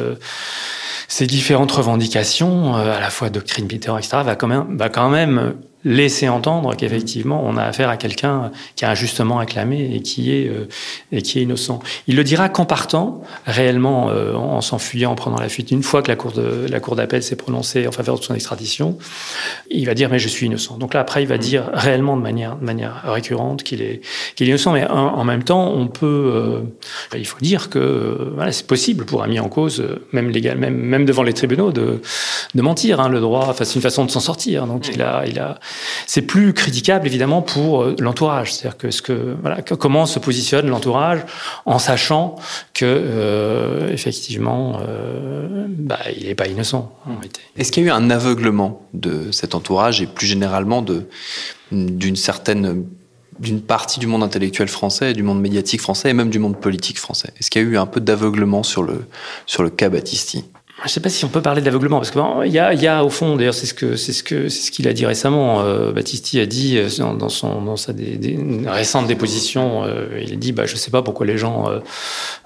ces 1.07 1.27
différentes 1.27 1.71
revendications, 1.71 2.75
à 2.75 3.00
la 3.00 3.09
fois 3.09 3.29
doctrine 3.29 3.67
Mitterrand, 3.71 3.98
etc., 3.98 4.17
va 4.25 4.36
quand 4.36 4.48
même, 4.48 4.77
va 4.77 4.89
quand 4.89 5.09
même 5.09 5.53
laisser 5.85 6.29
entendre 6.29 6.75
qu'effectivement 6.75 7.41
on 7.45 7.57
a 7.57 7.63
affaire 7.63 7.89
à 7.89 7.97
quelqu'un 7.97 8.51
qui 8.75 8.85
a 8.85 8.89
injustement 8.89 9.39
acclamé 9.39 9.95
et 9.95 10.01
qui 10.01 10.33
est 10.33 10.47
euh, 10.47 10.67
et 11.11 11.21
qui 11.21 11.39
est 11.39 11.43
innocent. 11.43 11.79
Il 12.07 12.15
le 12.15 12.23
dira 12.23 12.49
qu'en 12.49 12.65
partant 12.65 13.21
réellement 13.45 14.09
euh, 14.09 14.33
en 14.33 14.61
s'enfuyant 14.61 15.11
en 15.11 15.15
prenant 15.15 15.37
la 15.37 15.49
fuite 15.49 15.71
une 15.71 15.83
fois 15.83 16.01
que 16.01 16.07
la 16.07 16.15
cour 16.15 16.31
de 16.31 16.67
la 16.69 16.79
cour 16.79 16.95
d'appel 16.95 17.23
s'est 17.23 17.35
prononcée 17.35 17.87
en 17.87 17.91
faveur 17.91 18.17
de 18.17 18.23
son 18.23 18.33
extradition, 18.33 18.97
il 19.69 19.85
va 19.85 19.93
dire 19.93 20.09
mais 20.09 20.19
je 20.19 20.27
suis 20.27 20.45
innocent. 20.45 20.77
Donc 20.77 20.93
là 20.93 21.01
après 21.01 21.23
il 21.23 21.27
va 21.27 21.37
dire 21.37 21.69
réellement 21.73 22.17
de 22.17 22.21
manière 22.21 22.55
de 22.55 22.65
manière 22.65 23.01
récurrente 23.05 23.63
qu'il 23.63 23.81
est 23.81 24.01
qu'il 24.35 24.47
est 24.47 24.49
innocent 24.49 24.71
mais 24.71 24.87
en, 24.89 24.95
en, 24.95 25.23
même 25.23 25.43
temps 25.43 25.71
on 25.71 25.87
peut 25.87 26.31
euh, 26.33 26.61
il 27.17 27.25
faut 27.25 27.39
dire 27.39 27.69
que 27.69 27.79
euh, 27.79 28.31
voilà, 28.35 28.51
c'est 28.51 28.67
possible 28.67 29.05
pour 29.05 29.23
un 29.23 29.27
mis 29.27 29.39
en 29.39 29.49
cause 29.49 29.81
euh, 29.81 30.05
même 30.11 30.29
légal 30.29 30.57
même 30.57 30.75
même 30.75 31.05
devant 31.05 31.23
les 31.23 31.33
tribunaux 31.33 31.71
de 31.71 32.01
de 32.53 32.61
mentir 32.61 32.99
hein, 32.99 33.09
le 33.09 33.19
droit 33.19 33.47
enfin 33.49 33.65
c'est 33.65 33.75
une 33.75 33.81
façon 33.81 34.05
de 34.05 34.11
s'en 34.11 34.19
sortir. 34.19 34.67
Donc 34.67 34.87
il 34.93 35.01
a 35.01 35.25
il 35.25 35.39
a 35.39 35.59
c'est 36.08 36.22
plus 36.22 36.53
critiquable 36.53 37.08
évidemment 37.08 37.42
pour 37.42 37.82
euh, 37.82 37.96
l'entourage. 38.00 38.53
C'est-à-dire 38.53 38.77
que 38.77 38.92
ce 38.92 39.01
que 39.01 39.36
voilà, 39.42 39.62
que, 39.62 39.74
comment 39.74 40.06
se 40.06 40.20
positionne 40.20 40.68
l'entourage 40.68 41.22
en 41.65 41.80
sachant 41.80 42.36
que 42.74 42.86
euh, 42.86 43.92
effectivement, 43.92 44.80
euh, 44.88 45.65
bah, 45.70 46.00
il 46.18 46.27
n'est 46.27 46.36
pas 46.36 46.48
innocent. 46.48 46.96
Est-ce 47.58 47.72
qu'il 47.72 47.84
y 47.84 47.86
a 47.86 47.89
eu 47.89 47.92
un 47.92 48.10
aveuglement 48.10 48.82
de 48.94 49.32
cet 49.32 49.56
entourage 49.56 50.01
et 50.01 50.08
plus 50.08 50.27
généralement 50.27 50.82
de 50.82 51.08
d'une 51.72 52.15
certaine 52.15 52.86
d'une 53.39 53.62
partie 53.62 54.00
du 54.00 54.06
monde 54.06 54.22
intellectuel 54.22 54.68
français, 54.68 55.13
du 55.13 55.24
monde 55.24 55.42
médiatique 55.42 55.82
français 55.82 56.12
et 56.12 56.13
même 56.13 56.30
du 56.30 56.39
monde 56.39 56.60
politique 56.60 57.00
français? 57.00 57.34
Est-ce 57.39 57.50
qu'il 57.50 57.62
y 57.63 57.65
a 57.65 57.68
eu 57.68 57.77
un 57.77 57.88
peu 57.88 58.00
d'aveuglement 58.00 58.62
sur 58.62 58.84
le, 58.84 59.06
sur 59.48 59.63
le 59.63 59.72
cas 59.72 59.89
Battisti 59.89 60.46
je 60.80 60.86
ne 60.86 60.89
sais 60.89 61.00
pas 61.01 61.10
si 61.10 61.24
on 61.24 61.30
peut 61.30 61.42
parler 61.42 61.62
d'aveuglement 61.62 62.00
parce 62.00 62.10
que 62.10 62.46
il 62.46 62.51
y 62.51 62.88
a, 62.88 63.06
au 63.06 63.10
fond 63.10 63.36
d'ailleurs 63.36 63.53
c'est 63.53 63.68
ce 63.68 63.75
que 63.75 63.96
c'est 63.96 64.12
ce 64.12 64.24
que 64.24 64.50
c'est 64.50 64.68
ce 64.68 64.72
qu'il 64.72 64.88
a 64.88 64.94
dit 64.94 65.06
récemment. 65.06 65.62
Euh, 65.62 65.92
Battisti 65.92 66.39
a 66.39 66.48
dit 66.48 66.77
euh, 66.77 66.89
dans, 67.13 67.30
son 67.30 67.62
dans 67.62 67.77
sa 67.77 67.94
récente 68.65 69.08
déposition, 69.08 69.84
euh, 69.84 70.20
il 70.20 70.34
a 70.34 70.36
dit 70.36 70.51
bah 70.51 70.65
je 70.65 70.75
sais 70.75 70.89
pas 70.89 71.03
pourquoi 71.03 71.27
les 71.27 71.38
gens 71.38 71.70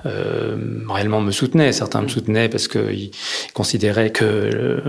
euh, 0.06 0.58
réellement 0.90 1.22
me 1.22 1.32
soutenaient. 1.32 1.72
Certains 1.72 2.02
me 2.02 2.10
soutenaient 2.10 2.50
parce 2.50 2.68
qu'ils 2.68 3.12
considéraient 3.54 4.12
que 4.12 4.82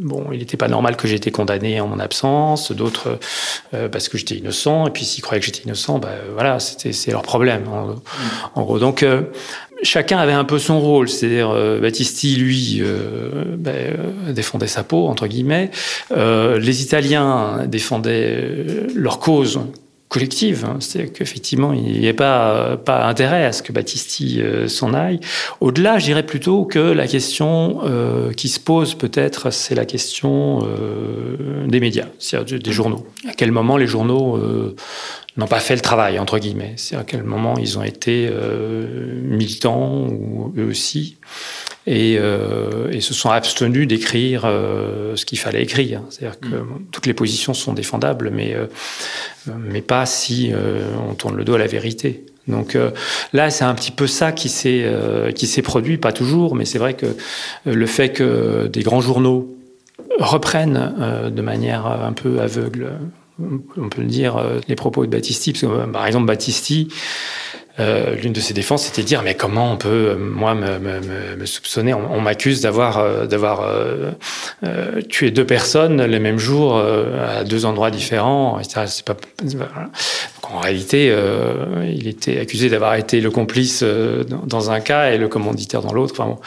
bon 0.00 0.26
il 0.32 0.38
n'était 0.38 0.56
pas 0.56 0.68
normal 0.68 0.96
que 0.96 1.08
été 1.08 1.32
condamné 1.32 1.80
en 1.80 1.88
mon 1.88 1.98
absence. 1.98 2.70
D'autres 2.70 3.18
parce 3.90 4.08
que 4.08 4.16
j'étais 4.16 4.36
innocent 4.36 4.86
et 4.86 4.90
puis 4.90 5.04
s'ils 5.04 5.22
croyaient 5.22 5.40
que 5.40 5.46
j'étais 5.46 5.64
innocent, 5.64 5.98
bah 5.98 6.14
voilà 6.32 6.60
c'était 6.60 6.92
c'est 6.92 7.10
leur 7.10 7.22
problème 7.22 7.64
en, 7.68 7.96
en 8.54 8.62
gros. 8.62 8.78
Donc 8.78 9.04
chacun 9.82 10.18
avait 10.18 10.32
un 10.32 10.44
peu 10.44 10.58
son 10.58 10.80
rôle, 10.80 11.08
c'est-à-dire 11.08 11.50
euh, 11.50 11.80
Battisti, 11.80 12.36
lui, 12.36 12.78
euh, 12.80 13.44
ben, 13.56 13.74
euh, 13.74 14.32
défendait 14.32 14.66
sa 14.66 14.84
peau, 14.84 15.08
entre 15.08 15.26
guillemets, 15.26 15.70
euh, 16.12 16.58
les 16.58 16.82
Italiens 16.82 17.64
défendaient 17.66 18.64
leur 18.94 19.18
cause 19.18 19.60
collective, 20.08 20.66
hein. 20.66 20.76
c'est-à-dire 20.78 21.12
qu'effectivement, 21.14 21.72
il 21.72 21.98
n'y 21.98 22.08
a 22.08 22.12
pas, 22.12 22.76
pas 22.76 23.06
intérêt 23.06 23.46
à 23.46 23.52
ce 23.52 23.62
que 23.62 23.72
Battisti 23.72 24.42
s'en 24.66 24.92
aille. 24.92 25.20
Au-delà, 25.60 25.98
je 25.98 26.04
dirais 26.04 26.22
plutôt 26.22 26.66
que 26.66 26.78
la 26.78 27.06
question 27.06 27.80
qui 28.36 28.50
se 28.50 28.60
pose 28.60 28.94
peut-être, 28.94 29.50
c'est 29.50 29.74
la 29.74 29.86
question 29.86 30.68
des 31.66 31.80
médias, 31.80 32.08
c'est-à-dire 32.18 32.58
des 32.58 32.72
journaux. 32.72 33.06
À 33.26 33.32
quel 33.32 33.52
moment 33.52 33.78
les 33.78 33.86
journaux 33.86 34.38
n'ont 35.36 35.46
pas 35.46 35.60
fait 35.60 35.74
le 35.74 35.80
travail, 35.80 36.18
entre 36.18 36.38
guillemets. 36.38 36.74
C'est 36.76 36.96
à 36.96 37.04
quel 37.04 37.22
moment 37.22 37.56
ils 37.58 37.78
ont 37.78 37.82
été 37.82 38.28
euh, 38.30 39.20
militants, 39.22 40.06
ou 40.08 40.52
eux 40.58 40.64
aussi, 40.64 41.16
et, 41.86 42.16
euh, 42.18 42.90
et 42.90 43.00
se 43.00 43.14
sont 43.14 43.30
abstenus 43.30 43.88
d'écrire 43.88 44.42
euh, 44.44 45.16
ce 45.16 45.24
qu'il 45.24 45.38
fallait 45.38 45.62
écrire. 45.62 46.02
C'est-à-dire 46.10 46.38
que 46.38 46.48
mm. 46.48 46.86
toutes 46.90 47.06
les 47.06 47.14
positions 47.14 47.54
sont 47.54 47.72
défendables, 47.72 48.30
mais, 48.30 48.54
mais 49.58 49.80
pas 49.80 50.06
si 50.06 50.52
on 51.08 51.14
tourne 51.14 51.36
le 51.36 51.44
dos 51.44 51.54
à 51.54 51.58
la 51.58 51.66
vérité. 51.66 52.26
Donc 52.48 52.76
là, 53.32 53.50
c'est 53.50 53.64
un 53.64 53.74
petit 53.74 53.92
peu 53.92 54.08
ça 54.08 54.32
qui 54.32 54.48
s'est 54.48 54.84
qui 55.34 55.46
s'est 55.46 55.62
produit, 55.62 55.96
pas 55.96 56.12
toujours, 56.12 56.56
mais 56.56 56.64
c'est 56.64 56.78
vrai 56.78 56.94
que 56.94 57.06
le 57.64 57.86
fait 57.86 58.10
que 58.10 58.66
des 58.66 58.82
grands 58.82 59.00
journaux 59.00 59.56
reprennent 60.18 61.30
de 61.30 61.42
manière 61.42 61.86
un 61.86 62.12
peu 62.12 62.40
aveugle 62.40 62.90
on 63.76 63.88
peut 63.88 64.02
le 64.02 64.08
dire, 64.08 64.36
euh, 64.36 64.60
les 64.68 64.76
propos 64.76 65.04
de 65.04 65.10
Battisti, 65.10 65.52
parce 65.52 65.62
que, 65.62 65.66
euh, 65.66 65.86
par 65.86 66.06
exemple, 66.06 66.26
Battisti, 66.26 66.88
euh, 67.80 68.14
l'une 68.16 68.32
de 68.32 68.40
ses 68.40 68.52
défenses, 68.52 68.84
c'était 68.84 69.02
de 69.02 69.06
dire 69.06 69.22
mais 69.22 69.34
comment 69.34 69.72
on 69.72 69.78
peut 69.78 70.14
moi 70.14 70.54
me, 70.54 71.46
soupçonner? 71.46 71.94
On, 71.94 72.20
m'accuse 72.20 72.60
d'avoir 72.60 73.26
d'avoir 73.26 73.66
tué 75.08 75.30
deux 75.30 75.46
personnes 75.46 76.04
le 76.04 76.20
même 76.20 76.38
jour 76.38 76.76
à 76.76 77.44
deux 77.44 77.64
endroits 77.64 77.90
différents. 77.90 78.60
C'est 78.62 79.04
pas. 79.06 79.16
En 80.50 80.60
réalité, 80.60 81.14
il 81.86 82.08
était 82.08 82.38
accusé 82.38 82.68
d'avoir 82.68 82.94
été 82.96 83.20
le 83.20 83.30
complice 83.30 83.82
dans 83.82 84.70
un 84.70 84.80
cas 84.80 85.10
et 85.10 85.18
le 85.18 85.28
commanditaire 85.28 85.82
dans 85.82 85.92
l'autre. 85.92 86.14
Enfin, 86.18 86.30
bon, 86.30 86.38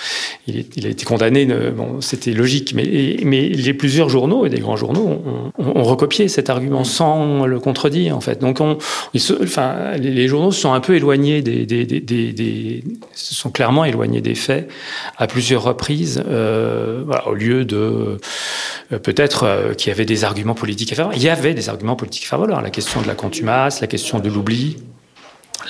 il, 0.48 0.58
est, 0.58 0.68
il, 0.76 0.86
a 0.86 0.90
été 0.90 1.06
condamné. 1.06 1.46
Bon, 1.46 2.02
c'était 2.02 2.32
logique, 2.32 2.74
mais 2.76 3.18
mais 3.24 3.50
les 3.50 3.74
plusieurs 3.74 4.10
journaux 4.10 4.46
et 4.46 4.50
des 4.50 4.60
grands 4.60 4.76
journaux 4.76 5.22
ont, 5.26 5.52
ont, 5.58 5.80
ont 5.80 5.84
recopié 5.84 6.28
cet 6.28 6.50
argument 6.50 6.84
sans 6.84 7.46
le 7.46 7.60
contredire 7.60 8.16
en 8.16 8.22
fait. 8.22 8.40
Donc 8.40 8.60
on, 8.62 8.78
se, 9.16 9.34
enfin, 9.44 9.96
les, 9.98 10.28
journaux 10.28 10.52
se 10.52 10.62
sont 10.62 10.74
un 10.74 10.80
peu 10.80 10.96
éloignés 10.96 11.42
des, 11.42 11.66
des, 11.66 11.86
des, 11.86 12.02
des, 12.02 12.84
se 13.14 13.34
sont 13.34 13.50
clairement 13.50 13.86
éloignés 13.86 14.22
des 14.22 14.36
faits 14.36 14.70
à 15.18 15.28
plusieurs 15.28 15.64
reprises, 15.64 16.24
euh, 16.28 17.04
voilà, 17.06 17.28
au 17.28 17.34
lieu 17.34 17.66
de 17.66 17.78
euh, 17.78 18.18
peut-être 18.90 19.44
euh, 19.44 19.74
qu'il 19.74 19.90
y 19.90 19.92
avait 19.92 20.06
des 20.06 20.24
arguments 20.24 20.54
politiques 20.54 20.92
à 20.94 20.96
faire. 20.96 21.10
Il 21.14 21.22
y 21.22 21.30
avait 21.30 21.54
des 21.54 21.70
arguments 21.70 21.96
politiques 21.96 22.26
à 22.26 22.28
faire 22.28 22.40
valoir. 22.40 22.62
La 22.62 22.70
question 22.70 23.02
de 23.02 23.08
la 23.08 23.16
contumace, 23.16 23.82
la 23.82 23.88
question 23.88 24.20
de 24.20 24.30
l'oubli. 24.30 24.78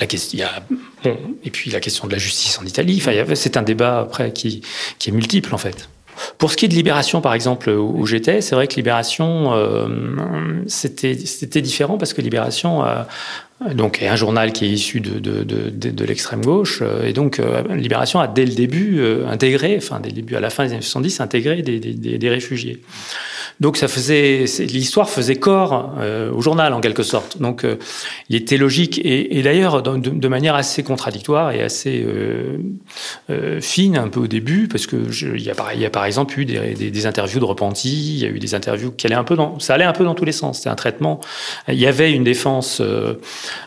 Et 0.01 1.51
puis 1.51 1.71
la 1.71 1.79
question 1.79 2.07
de 2.07 2.11
la 2.11 2.17
justice 2.17 2.59
en 2.59 2.65
Italie. 2.65 2.97
Enfin, 2.97 3.13
c'est 3.35 3.55
un 3.55 3.61
débat 3.61 3.99
après 3.99 4.33
qui, 4.33 4.61
qui 4.99 5.09
est 5.09 5.13
multiple 5.13 5.53
en 5.53 5.57
fait. 5.57 5.89
Pour 6.37 6.51
ce 6.51 6.57
qui 6.57 6.65
est 6.65 6.69
de 6.69 6.73
Libération, 6.73 7.21
par 7.21 7.33
exemple, 7.33 7.69
où 7.69 8.05
j'étais, 8.05 8.41
c'est 8.41 8.55
vrai 8.55 8.67
que 8.67 8.75
Libération, 8.75 9.53
euh, 9.53 10.63
c'était 10.67 11.61
différent 11.61 11.97
parce 11.97 12.13
que 12.13 12.21
Libération 12.21 12.83
donc 13.73 14.01
est 14.01 14.07
un 14.07 14.15
journal 14.15 14.53
qui 14.53 14.65
est 14.65 14.69
issu 14.69 14.99
de, 14.99 15.19
de, 15.19 15.43
de, 15.43 15.69
de 15.69 16.05
l'extrême 16.05 16.43
gauche 16.43 16.83
et 17.03 17.13
donc 17.13 17.39
euh, 17.39 17.63
Libération 17.75 18.19
a 18.19 18.27
dès 18.27 18.45
le 18.45 18.53
début 18.53 18.99
euh, 18.99 19.27
intégré, 19.27 19.75
enfin 19.77 19.99
dès 19.99 20.09
le 20.09 20.15
début 20.15 20.35
à 20.35 20.39
la 20.39 20.49
fin 20.49 20.65
des 20.65 20.73
années 20.73 20.81
70, 20.81 21.19
intégré 21.21 21.61
des, 21.61 21.79
des, 21.79 22.17
des 22.17 22.29
réfugiés. 22.29 22.81
Donc 23.61 23.77
ça 23.77 23.87
faisait, 23.87 24.45
l'histoire 24.59 25.09
faisait 25.09 25.37
corps 25.37 25.93
euh, 25.99 26.31
au 26.31 26.41
journal 26.41 26.73
en 26.73 26.81
quelque 26.81 27.03
sorte. 27.03 27.37
Donc 27.41 27.63
euh, 27.63 27.77
il 28.29 28.35
était 28.35 28.57
logique 28.57 28.99
et, 28.99 29.37
et 29.37 29.43
d'ailleurs 29.43 29.81
de, 29.81 30.27
manière 30.27 30.55
assez 30.55 30.83
contradictoire 30.83 31.51
et 31.51 31.61
assez 31.61 32.03
euh, 32.05 32.57
euh, 33.29 33.61
fine 33.61 33.97
un 33.97 34.09
peu 34.09 34.19
au 34.21 34.27
début 34.27 34.67
parce 34.67 34.87
que 34.87 34.97
il, 35.35 35.41
y 35.41 35.49
a 35.49 35.89
par, 35.89 36.05
exemple 36.05 36.37
eu 36.37 36.45
des, 36.45 36.73
des, 36.73 37.05
interviews 37.05 37.39
de 37.39 37.45
repentis, 37.45 38.15
il 38.15 38.19
y 38.19 38.25
a 38.25 38.29
eu 38.29 38.39
des 38.39 38.55
interviews 38.55 38.91
qui 38.91 39.07
allaient 39.07 39.15
un 39.15 39.23
peu 39.23 39.35
dans, 39.35 39.57
ça 39.59 39.75
allait 39.75 39.85
un 39.85 39.93
peu 39.93 40.03
dans 40.03 40.15
tous 40.15 40.25
les 40.25 40.33
sens. 40.33 40.57
C'était 40.57 40.69
un 40.69 40.75
traitement. 40.75 41.21
Il 41.69 41.79
y 41.79 41.87
avait 41.87 42.11
une 42.11 42.23
défense 42.25 42.81
euh, 42.81 42.95
euh, 42.95 43.13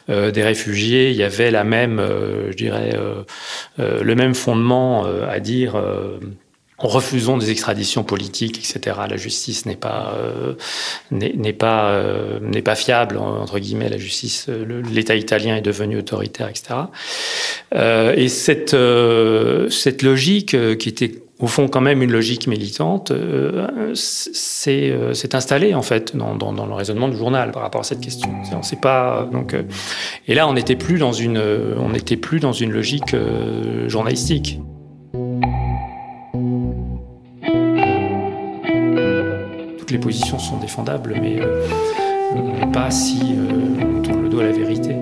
des 0.09 0.43
réfugiés, 0.43 1.11
il 1.11 1.17
y 1.17 1.23
avait 1.23 1.51
la 1.51 1.65
même, 1.65 2.01
je 2.51 2.57
dirais, 2.57 2.97
le 3.79 4.15
même 4.15 4.35
fondement 4.35 5.05
à 5.05 5.41
dire 5.41 5.77
refusons 6.79 7.39
des 7.39 7.51
extraditions 7.51 8.05
politiques, 8.05 8.59
etc. 8.59 8.97
La 9.11 9.17
justice 9.17 9.67
n'est 9.67 9.77
pas 9.77 10.15
euh, 10.17 10.55
n'est 11.11 11.53
pas 11.53 11.91
euh, 11.91 12.39
n'est 12.41 12.63
pas 12.63 12.77
fiable 12.77 13.19
entre 13.19 13.59
guillemets. 13.59 13.89
La 13.89 13.99
justice, 13.99 14.47
euh, 14.49 14.83
l'État 14.93 15.17
italien 15.17 15.57
est 15.57 15.63
devenu 15.63 15.99
autoritaire, 15.99 16.49
etc. 16.49 16.81
Euh, 17.75 18.15
et 18.17 18.29
cette 18.29 18.75
euh, 18.75 19.69
cette 19.71 20.03
logique 20.03 20.55
euh, 20.55 20.77
qui 20.77 20.89
était 20.89 21.15
au 21.41 21.47
fond 21.47 21.69
quand 21.69 21.81
même 21.81 22.03
une 22.03 22.11
logique 22.11 22.47
militante, 22.47 23.13
c'est 23.95 24.93
c'est 25.13 25.35
installé 25.35 25.75
en 25.75 25.83
fait 25.83 26.17
dans, 26.17 26.35
dans, 26.35 26.53
dans, 26.53 26.67
le 26.67 26.75
raisonnement 26.75 27.09
du 27.09 27.17
journal 27.17 27.53
par 27.53 27.63
rapport 27.63 27.83
à 27.83 27.85
cette 27.85 28.01
question. 28.01 28.29
On 28.53 28.63
sait 28.63 28.77
pas 28.77 29.29
donc 29.31 29.55
et 30.27 30.35
là 30.35 30.49
on 30.49 30.55
n'était 30.55 30.77
plus 30.77 30.99
dans 30.99 31.13
une 31.13 31.39
on 31.79 31.91
n'était 31.91 32.17
plus 32.17 32.41
dans 32.41 32.53
une 32.53 32.73
logique 32.73 33.15
journalistique. 33.87 34.61
toutes 39.89 39.95
les 39.95 39.99
positions 40.05 40.39
sont 40.39 40.59
défendables, 40.59 41.15
mais 41.19 41.41
euh, 41.41 41.65
pas 42.75 42.91
si 42.91 43.21
euh, 43.23 43.87
on 43.97 44.03
tourne 44.03 44.23
le 44.25 44.29
dos 44.29 44.41
à 44.41 44.43
la 44.43 44.53
vérité. 44.53 44.97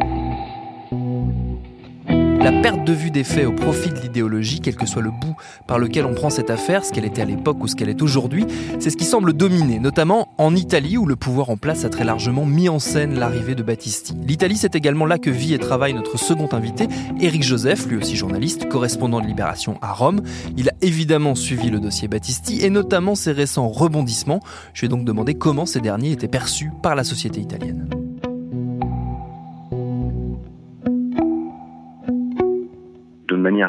La 2.47 2.53
perte 2.53 2.85
de 2.85 2.93
vue 2.93 3.11
des 3.11 3.25
faits 3.25 3.45
au 3.45 3.51
profit 3.51 3.91
de 3.91 3.99
l'idéologie, 3.99 4.61
quel 4.61 4.77
que 4.77 4.87
soit 4.87 5.03
le 5.03 5.11
bout 5.11 5.35
par 5.67 5.81
lequel 5.81 6.07
on 6.07 6.15
prend 6.15 6.31
cette 6.31 6.49
affaire, 6.49 6.85
ce 6.85 6.93
qu'elle 6.93 7.05
était 7.05 7.23
à 7.23 7.25
l'époque 7.25 7.57
ou 7.61 7.67
ce 7.67 7.75
qu'elle 7.75 7.89
est 7.89 8.03
aujourd'hui, 8.03 8.47
c'est 8.79 8.91
ce 8.91 8.97
qui 8.97 9.05
semble 9.05 9.33
dominer, 9.33 9.81
notamment 9.81 10.29
en 10.39 10.55
Italie 10.55 10.97
où 10.97 11.07
le 11.07 11.17
pouvoir 11.17 11.51
en 11.51 11.57
place 11.57 11.85
a 11.85 11.89
très 11.89 12.05
largement 12.05 12.47
mis 12.47 12.69
en 12.69 12.79
scène 12.79 13.19
l'arrivée 13.19 13.57
de 13.57 13.65
Battisti. 13.65 14.15
L'Italie, 14.25 14.57
c'est 14.57 14.77
également 14.77 15.07
là 15.07 15.19
que 15.19 15.29
vit 15.29 15.55
et 15.55 15.59
travaille 15.59 15.93
notre 15.93 16.21
second 16.21 16.49
invité, 16.53 16.87
Éric 17.21 17.43
Joseph, 17.43 17.85
lui 17.89 17.97
aussi 17.97 18.15
journaliste, 18.15 18.69
correspondant 18.69 19.21
de 19.21 19.27
Libération 19.27 19.77
à 19.83 19.93
Rome. 19.93 20.23
Il 20.57 20.69
a 20.69 20.73
évidemment 20.83 21.35
suivi 21.35 21.69
le 21.69 21.81
dossier 21.81 22.07
Battisti 22.07 22.65
et 22.65 22.71
notamment 22.71 23.17
ses 23.17 23.33
récents 23.33 23.67
rebondissements. 23.67 24.39
Je 24.73 24.83
vais 24.83 24.89
donc 24.89 25.05
demander 25.05 25.35
comment 25.35 25.67
ces 25.67 25.81
derniers 25.81 26.13
étaient 26.13 26.29
perçus 26.29 26.71
par 26.81 26.95
la 26.95 27.03
société 27.03 27.41
italienne. 27.41 28.06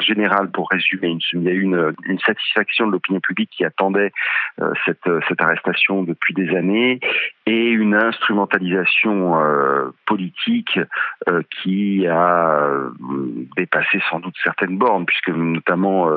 Générale, 0.00 0.50
pour 0.50 0.68
résumer, 0.70 1.16
il 1.32 1.42
y 1.42 1.48
a 1.48 1.52
eu 1.52 1.62
une, 1.62 2.18
satisfaction 2.24 2.86
de 2.86 2.92
l'opinion 2.92 3.20
publique 3.20 3.50
qui 3.50 3.64
attendait 3.64 4.12
euh, 4.60 4.72
cette, 4.84 5.08
cette, 5.28 5.40
arrestation 5.40 6.02
depuis 6.02 6.34
des 6.34 6.54
années 6.56 7.00
et 7.48 7.70
une 7.70 7.94
instrumentalisation 7.94 9.42
euh, 9.42 9.90
politique 10.04 10.78
euh, 11.28 11.40
qui 11.50 12.06
a 12.06 12.58
euh, 12.58 12.90
dépassé 13.56 14.02
sans 14.10 14.20
doute 14.20 14.34
certaines 14.44 14.76
bornes, 14.76 15.06
puisque 15.06 15.30
notamment 15.30 16.10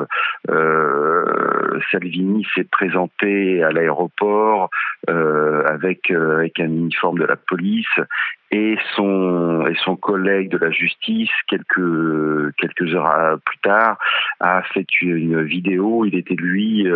Salvini 1.90 2.46
s'est 2.54 2.68
présenté 2.70 3.62
à 3.62 3.70
l'aéroport 3.70 4.68
avec, 5.08 6.10
un 6.10 6.64
uniforme 6.64 7.18
de 7.18 7.24
la 7.24 7.36
police 7.36 7.86
et 8.50 8.76
son 8.94 9.66
et 9.66 9.74
son 9.82 9.96
collègue 9.96 10.50
de 10.50 10.58
la 10.58 10.70
justice 10.70 11.30
quelques 11.48 12.54
quelques 12.56 12.94
heures 12.94 13.38
plus 13.44 13.58
tard 13.58 13.98
a 14.40 14.62
fait 14.62 14.86
une 15.00 15.42
vidéo. 15.42 16.04
Il 16.04 16.14
était 16.14 16.34
lui 16.34 16.86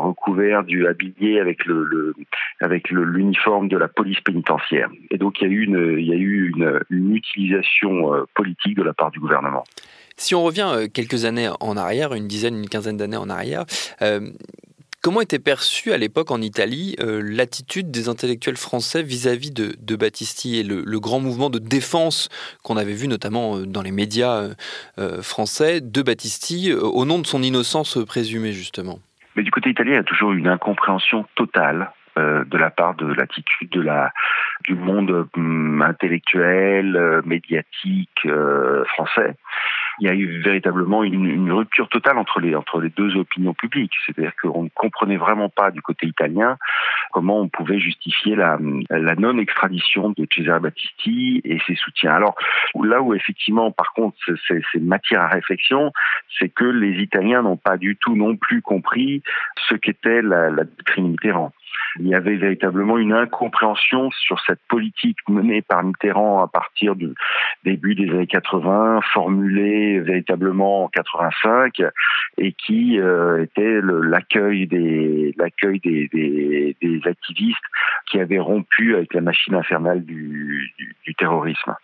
recouvert 0.00 0.64
du 0.64 0.86
habillé 0.86 1.40
avec 1.40 1.64
le, 1.64 2.14
avec 2.60 2.90
l'uniforme 2.90 3.68
de 3.68 3.76
la 3.76 3.88
police 3.88 4.20
pénitentiaire. 4.20 4.90
Et 5.10 5.18
donc 5.18 5.40
il 5.40 5.44
y 5.44 6.12
a 6.12 6.16
eu 6.16 6.52
une, 6.90 7.14
utilisation 7.14 8.26
politique 8.34 8.76
de 8.76 8.82
la 8.82 8.94
part 8.94 9.10
du 9.10 9.20
gouvernement. 9.20 9.64
Si 10.16 10.34
on 10.34 10.42
revient 10.42 10.88
quelques 10.92 11.24
années 11.24 11.48
en 11.60 11.76
arrière, 11.76 12.14
une 12.14 12.28
dizaine, 12.28 12.56
une 12.56 12.68
quinzaine 12.68 12.96
d'années 12.96 13.16
en 13.16 13.30
arrière, 13.30 13.64
Comment 15.02 15.22
était 15.22 15.38
perçue 15.38 15.92
à 15.92 15.96
l'époque 15.96 16.30
en 16.30 16.42
Italie 16.42 16.94
euh, 17.00 17.22
l'attitude 17.24 17.90
des 17.90 18.10
intellectuels 18.10 18.58
français 18.58 19.02
vis-à-vis 19.02 19.50
de, 19.50 19.96
Battisti 19.96 20.58
et 20.58 20.62
le, 20.62 21.00
grand 21.00 21.20
mouvement 21.20 21.48
de 21.48 21.58
défense 21.58 22.28
qu'on 22.62 22.76
avait 22.76 22.92
vu 22.92 23.08
notamment 23.08 23.56
euh, 23.56 23.66
dans 23.66 23.80
les 23.80 23.92
médias 23.92 24.50
euh, 24.98 25.22
français 25.22 25.80
de 25.80 26.02
Battisti 26.02 26.74
au 26.74 27.06
nom 27.06 27.18
de 27.18 27.26
son 27.26 27.42
innocence 27.42 27.96
présumée 28.06 28.52
justement? 28.52 28.98
Mais 29.40 29.44
du 29.44 29.50
côté 29.50 29.70
italien, 29.70 29.92
il 29.92 29.96
y 29.96 29.98
a 29.98 30.04
toujours 30.04 30.32
une 30.32 30.48
incompréhension 30.48 31.24
totale 31.34 31.90
de 32.14 32.58
la 32.58 32.68
part 32.68 32.94
de 32.94 33.10
l'attitude 33.10 33.70
de 33.70 33.80
la 33.80 34.12
du 34.64 34.74
monde 34.74 35.28
hum, 35.34 35.80
intellectuel, 35.80 37.22
médiatique 37.24 38.28
français 38.88 39.36
il 40.00 40.06
y 40.06 40.10
a 40.10 40.14
eu 40.14 40.40
véritablement 40.40 41.04
une, 41.04 41.52
rupture 41.52 41.88
totale 41.88 42.18
entre 42.18 42.40
les, 42.40 42.54
entre 42.54 42.80
les 42.80 42.88
deux 42.90 43.16
opinions 43.16 43.54
publiques. 43.54 43.92
C'est-à-dire 44.06 44.32
qu'on 44.40 44.64
ne 44.64 44.68
comprenait 44.74 45.16
vraiment 45.16 45.48
pas 45.48 45.70
du 45.70 45.82
côté 45.82 46.06
italien 46.06 46.56
comment 47.10 47.40
on 47.40 47.48
pouvait 47.48 47.78
justifier 47.78 48.36
la, 48.36 48.58
non-extradition 48.58 50.10
de 50.16 50.26
Cesare 50.34 50.60
Battisti 50.60 51.40
et 51.44 51.58
ses 51.66 51.74
soutiens. 51.74 52.12
Alors 52.12 52.34
là 52.82 53.02
où 53.02 53.14
effectivement, 53.14 53.70
par 53.70 53.92
contre, 53.92 54.16
c'est 54.46 54.80
matière 54.80 55.22
à 55.22 55.28
réflexion, 55.28 55.92
c'est 56.38 56.48
que 56.48 56.64
les 56.64 57.02
Italiens 57.02 57.42
n'ont 57.42 57.56
pas 57.56 57.76
du 57.76 57.96
tout 57.96 58.16
non 58.16 58.36
plus 58.36 58.62
compris 58.62 59.22
ce 59.68 59.74
qu'était 59.74 60.22
la, 60.22 60.50
la 60.50 60.64
Mitterrand. 60.98 61.52
Il 61.98 62.06
y 62.06 62.14
avait 62.14 62.36
véritablement 62.36 62.98
une 62.98 63.12
incompréhension 63.12 64.10
sur 64.10 64.40
cette 64.40 64.60
politique 64.68 65.18
menée 65.28 65.62
par 65.62 65.82
Mitterrand 65.82 66.42
à 66.42 66.48
partir 66.48 66.94
du 66.94 67.08
début 67.64 67.94
des 67.94 68.10
années 68.10 68.26
80, 68.26 69.00
formulée 69.12 70.00
véritablement 70.00 70.84
en 70.84 70.88
85, 70.88 71.82
et 72.38 72.52
qui 72.52 72.98
euh, 73.00 73.42
était 73.42 73.80
l'accueil 73.82 74.66
des 74.66 75.34
l'accueil 75.36 75.80
des, 75.80 76.08
des, 76.12 76.76
des, 76.80 77.00
activistes 77.06 77.58
qui 78.06 78.20
avaient 78.20 78.38
rompu 78.38 78.94
avec 78.94 79.14
la 79.14 79.20
machine 79.20 79.54
infernale 79.54 80.04
du, 80.04 80.72
du, 80.78 81.14
terrorisme. 81.14 81.74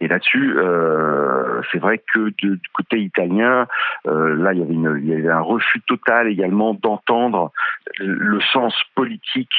Et 0.00 0.08
là-dessus, 0.08 0.54
euh, 0.56 1.31
c'est 1.70 1.78
vrai 1.78 2.02
que 2.12 2.30
du 2.38 2.60
côté 2.72 3.00
italien, 3.00 3.66
euh, 4.06 4.36
là, 4.36 4.52
il 4.52 5.08
y, 5.08 5.12
avait 5.12 5.28
un 5.28 5.40
refus 5.40 5.80
total 5.82 6.28
également 6.28 6.74
d'entendre 6.74 7.52
le 7.98 8.40
sens 8.40 8.74
politique 8.94 9.52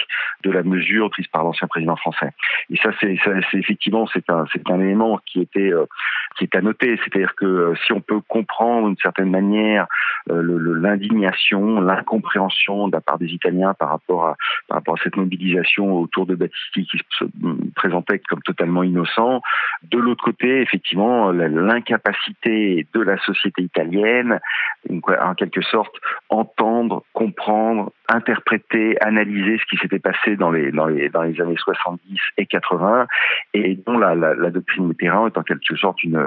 de 0.43 0.51
la 0.51 0.63
mesure 0.63 1.09
prise 1.09 1.27
par 1.27 1.43
l'ancien 1.43 1.67
président 1.67 1.95
français. 1.95 2.31
Et 2.69 2.77
ça, 2.77 2.89
c'est 2.99 3.17
effectivement 3.53 4.07
c'est 4.13 4.29
un 4.29 4.45
un 4.69 4.79
élément 4.79 5.19
qui 5.25 5.41
était 5.41 5.71
euh, 5.71 5.85
qui 6.37 6.45
est 6.45 6.55
à 6.55 6.61
noter. 6.61 6.99
C'est-à-dire 7.03 7.35
que 7.35 7.45
euh, 7.45 7.73
si 7.85 7.93
on 7.93 8.01
peut 8.01 8.21
comprendre 8.27 8.87
d'une 8.87 8.97
certaine 8.97 9.29
manière 9.29 9.87
l'indignation, 10.27 11.81
l'incompréhension 11.81 12.87
de 12.87 12.93
la 12.93 13.01
part 13.01 13.17
des 13.17 13.27
Italiens 13.27 13.73
par 13.73 13.89
rapport 13.89 14.27
à 14.27 14.35
cette 15.03 15.17
mobilisation 15.17 15.93
autour 15.93 16.25
de 16.25 16.35
Battisti 16.35 16.85
qui 16.85 16.97
se 17.19 17.25
présentait 17.75 18.19
comme 18.19 18.41
totalement 18.41 18.83
innocent, 18.83 19.41
de 19.91 19.97
l'autre 19.97 20.23
côté, 20.23 20.61
effectivement, 20.61 21.31
l'incapacité 21.93 22.87
de 22.93 23.01
la 23.01 23.17
société 23.19 23.61
italienne, 23.61 24.39
en 24.89 25.33
quelque 25.35 25.61
sorte, 25.61 25.95
entendre, 26.29 27.03
comprendre, 27.13 27.91
interpréter, 28.09 28.97
analyser 29.01 29.57
ce 29.59 29.65
qui 29.69 29.77
s'était 29.77 29.99
passé 29.99 30.35
dans 30.35 30.51
les, 30.51 30.71
années 31.15 31.55
70 31.57 32.19
et 32.37 32.45
80, 32.45 33.07
et 33.53 33.75
dont 33.85 33.97
la, 33.97 34.15
la, 34.15 34.33
la 34.33 34.49
doctrine 34.49 34.87
Mitterrand 34.87 35.27
est 35.27 35.37
en 35.37 35.43
quelque 35.43 35.75
sorte 35.75 36.03
une, 36.03 36.23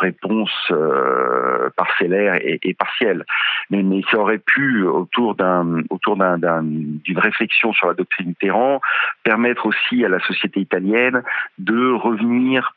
réponse 0.00 0.52
euh, 0.70 1.70
parcellaire 1.76 2.38
et, 2.42 2.74
partielle. 2.74 3.24
Mais, 3.70 3.82
ça 4.10 4.18
aurait 4.18 4.38
pu, 4.38 4.84
autour 4.84 5.34
d'un 5.34 5.82
autour 5.90 6.16
d'un 6.16 6.62
d'une 6.62 7.18
réflexion 7.18 7.72
sur 7.72 7.88
la 7.88 7.94
doctrine 7.94 8.28
Mitterrand, 8.28 8.80
permettre 9.24 9.66
aussi 9.66 10.04
à 10.04 10.08
la 10.08 10.20
société 10.20 10.60
italienne 10.60 11.22
de 11.58 11.92
revenir 11.92 12.74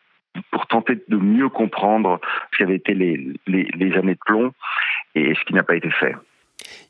pour 0.51 0.67
tenter 0.67 0.99
de 1.07 1.17
mieux 1.17 1.49
comprendre 1.49 2.19
ce 2.51 2.57
qu'avaient 2.57 2.75
été 2.75 2.93
les, 2.93 3.93
années 3.95 4.13
de 4.13 4.19
plomb 4.25 4.53
et 5.15 5.33
ce 5.35 5.43
qui 5.45 5.53
n'a 5.53 5.63
pas 5.63 5.75
été 5.75 5.89
fait. 5.91 6.15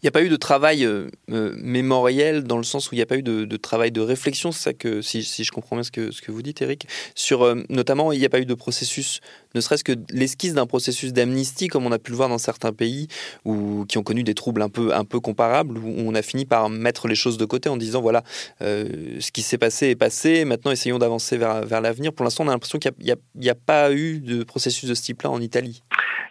Il 0.02 0.06
n'y 0.06 0.10
a 0.10 0.12
pas 0.12 0.24
eu 0.24 0.30
de 0.30 0.36
travail 0.36 0.86
euh, 0.86 1.08
euh, 1.32 1.54
mémoriel 1.58 2.44
dans 2.44 2.58
le 2.58 2.64
sens 2.64 2.92
où 2.92 2.96
il 2.96 2.98
n'y 2.98 3.04
a 3.04 3.06
pas 3.06 3.18
eu 3.18 3.24
de, 3.24 3.58
travail 3.58 3.92
de 3.92 4.02
réflexion, 4.02 4.52
c'est 4.52 4.64
ça 4.64 4.74
que, 4.74 5.02
si, 5.02 5.22
je 5.22 5.52
comprends 5.52 5.76
bien 5.76 5.84
ce 5.84 5.92
que, 5.92 6.12
ce 6.12 6.22
que 6.22 6.32
vous 6.32 6.42
dites, 6.42 6.62
Eric, 6.62 6.88
sur 7.16 7.44
euh, 7.44 7.64
notamment 7.70 8.12
il 8.12 8.20
n'y 8.20 8.26
a 8.26 8.30
pas 8.30 8.40
eu 8.40 8.46
de 8.46 8.54
processus, 8.54 9.22
ne 9.56 9.62
serait-ce 9.62 9.84
que 9.84 9.94
l'esquisse 10.12 10.54
d'un 10.54 10.66
processus 10.66 11.14
d'amnistie, 11.14 11.68
comme 11.68 11.86
on 11.86 11.92
a 11.92 12.00
pu 12.00 12.12
le 12.12 12.18
voir 12.18 12.30
dans 12.30 12.38
certains 12.38 12.74
pays 12.74 13.08
où, 13.46 13.86
qui 13.88 13.98
ont 13.98 14.04
connu 14.04 14.24
des 14.24 14.34
troubles 14.34 14.62
un 14.62 14.70
peu, 14.70 14.94
un 14.94 15.06
peu 15.06 15.20
comparables, 15.20 15.78
où 15.78 15.94
on 15.98 16.16
a 16.16 16.22
fini 16.22 16.46
par 16.46 16.70
mettre 16.70 17.08
les 17.08 17.16
choses 17.16 17.38
de 17.38 17.46
côté 17.46 17.70
en 17.70 17.78
disant 17.78 18.02
voilà, 18.02 18.24
ce 18.60 19.32
qui 19.32 19.42
s'est 19.42 19.58
passé 19.58 19.90
est 19.90 19.96
passé, 19.96 20.46
maintenant 20.46 20.72
essayons 20.72 21.00
d'avancer 21.00 21.38
vers, 21.38 21.66
vers 21.66 21.82
l'avenir. 21.82 22.14
Pour 22.14 22.24
l'instant, 22.24 22.44
on 22.46 22.48
a 22.48 22.52
l'impression 22.52 22.80
qu'il 22.80 22.92
n'y 23.00 23.12
a, 23.12 23.52
a, 23.52 23.56
pas 23.56 23.94
eu 23.94 24.20
de 24.20 24.44
processus 24.44 24.90
de 24.90 24.94
ce 24.94 25.04
type-là 25.04 25.30
en 25.30 25.42
Italie. 25.42 25.82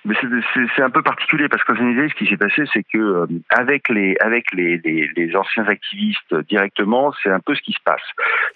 Mais 0.05 0.15
c'est 0.75 0.83
un 0.83 0.89
peu 0.89 1.03
particulier 1.03 1.49
parce 1.49 1.63
qu'en 1.65 1.75
Italie, 1.75 2.09
ce 2.09 2.15
qui 2.15 2.31
s'est 2.31 2.39
passé, 2.39 2.63
c'est 2.73 2.85
que 2.85 2.99
euh, 2.99 3.27
avec 3.51 3.91
les 3.91 4.17
avec 4.21 4.47
les, 4.53 4.79
les, 4.79 5.11
les 5.15 5.37
anciens 5.37 5.67
activistes 5.67 6.35
directement, 6.49 7.13
c'est 7.23 7.29
un 7.29 7.41
peu 7.41 7.55
ce 7.55 7.61
qui 7.61 7.73
se 7.73 7.83
passe. 7.85 8.01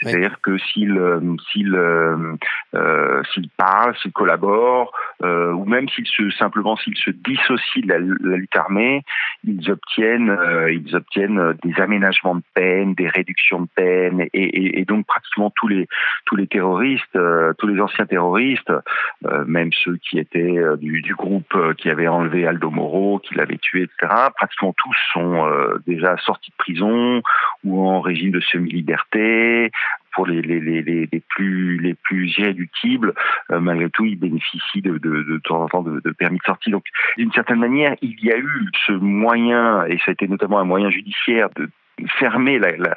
C'est-à-dire 0.00 0.38
que 0.42 0.56
s'ils 0.56 0.96
euh, 0.96 1.20
s'ils 1.52 1.74
euh, 1.74 2.34
euh, 2.74 3.22
s'ils 3.32 3.50
parlent, 3.50 3.94
s'ils 3.98 4.12
collaborent, 4.12 4.53
euh, 5.22 5.52
ou 5.52 5.64
même 5.64 5.88
s'ils 5.88 6.06
se 6.06 6.30
simplement 6.30 6.76
s'ils 6.76 6.96
se 6.96 7.10
dissocient 7.10 7.82
de 7.82 7.88
la, 7.88 7.98
lutte 7.98 8.56
armée, 8.56 9.02
ils 9.44 9.70
obtiennent 9.70 10.36
ils 10.70 10.94
obtiennent 10.96 11.54
des 11.62 11.80
aménagements 11.80 12.36
de 12.36 12.42
peine, 12.54 12.94
des 12.94 13.08
réductions 13.08 13.62
de 13.62 13.68
peine, 13.74 14.26
et, 14.32 14.84
donc 14.84 15.06
pratiquement 15.06 15.52
tous 15.54 15.68
les 15.68 16.46
terroristes, 16.46 17.18
tous 17.58 17.66
les 17.66 17.80
anciens 17.80 18.06
terroristes, 18.06 18.72
même 19.46 19.72
ceux 19.72 19.96
qui 19.96 20.18
étaient 20.18 20.58
du, 20.78 21.02
du 21.02 21.14
groupe 21.14 21.54
euh, 21.54 21.74
qui 21.74 21.90
avait 21.90 22.08
enlevé 22.08 22.46
Aldo 22.46 22.70
Moro, 22.70 23.18
qui 23.18 23.34
l'avait 23.34 23.58
tué, 23.58 23.82
etc. 23.82 24.12
Pratiquement 24.36 24.74
tous 24.76 24.96
sont 25.12 25.46
euh, 25.46 25.78
déjà 25.86 26.16
sortis 26.18 26.50
de 26.50 26.56
prison 26.56 27.22
ou 27.64 27.88
en 27.88 28.00
régime 28.00 28.30
de 28.30 28.40
semi-liberté. 28.40 29.70
Pour 30.14 30.26
les, 30.26 30.42
les, 30.42 30.60
les, 30.60 30.82
les, 30.82 31.22
plus 31.28 31.78
les 31.78 31.94
plus 31.94 32.32
irréductibles, 32.38 33.14
euh, 33.50 33.60
malgré 33.60 33.90
tout, 33.90 34.04
ils 34.04 34.18
bénéficient 34.18 34.82
de, 34.82 34.98
de, 34.98 35.22
de, 35.22 35.38
temps 35.38 35.62
en 35.62 35.68
temps 35.68 35.82
de, 35.82 36.00
permis 36.12 36.38
de 36.38 36.44
sortie. 36.44 36.70
Donc, 36.70 36.84
d'une 37.16 37.32
certaine 37.32 37.58
manière, 37.58 37.94
il 38.02 38.22
y 38.24 38.32
a 38.32 38.38
eu 38.38 38.68
ce 38.86 38.92
moyen, 38.92 39.84
et 39.86 39.98
ça 39.98 40.04
a 40.08 40.12
été 40.12 40.28
notamment 40.28 40.58
un 40.58 40.64
moyen 40.64 40.90
judiciaire 40.90 41.48
de 41.56 41.68
fermer 42.18 42.58
la, 42.58 42.76
la, 42.76 42.96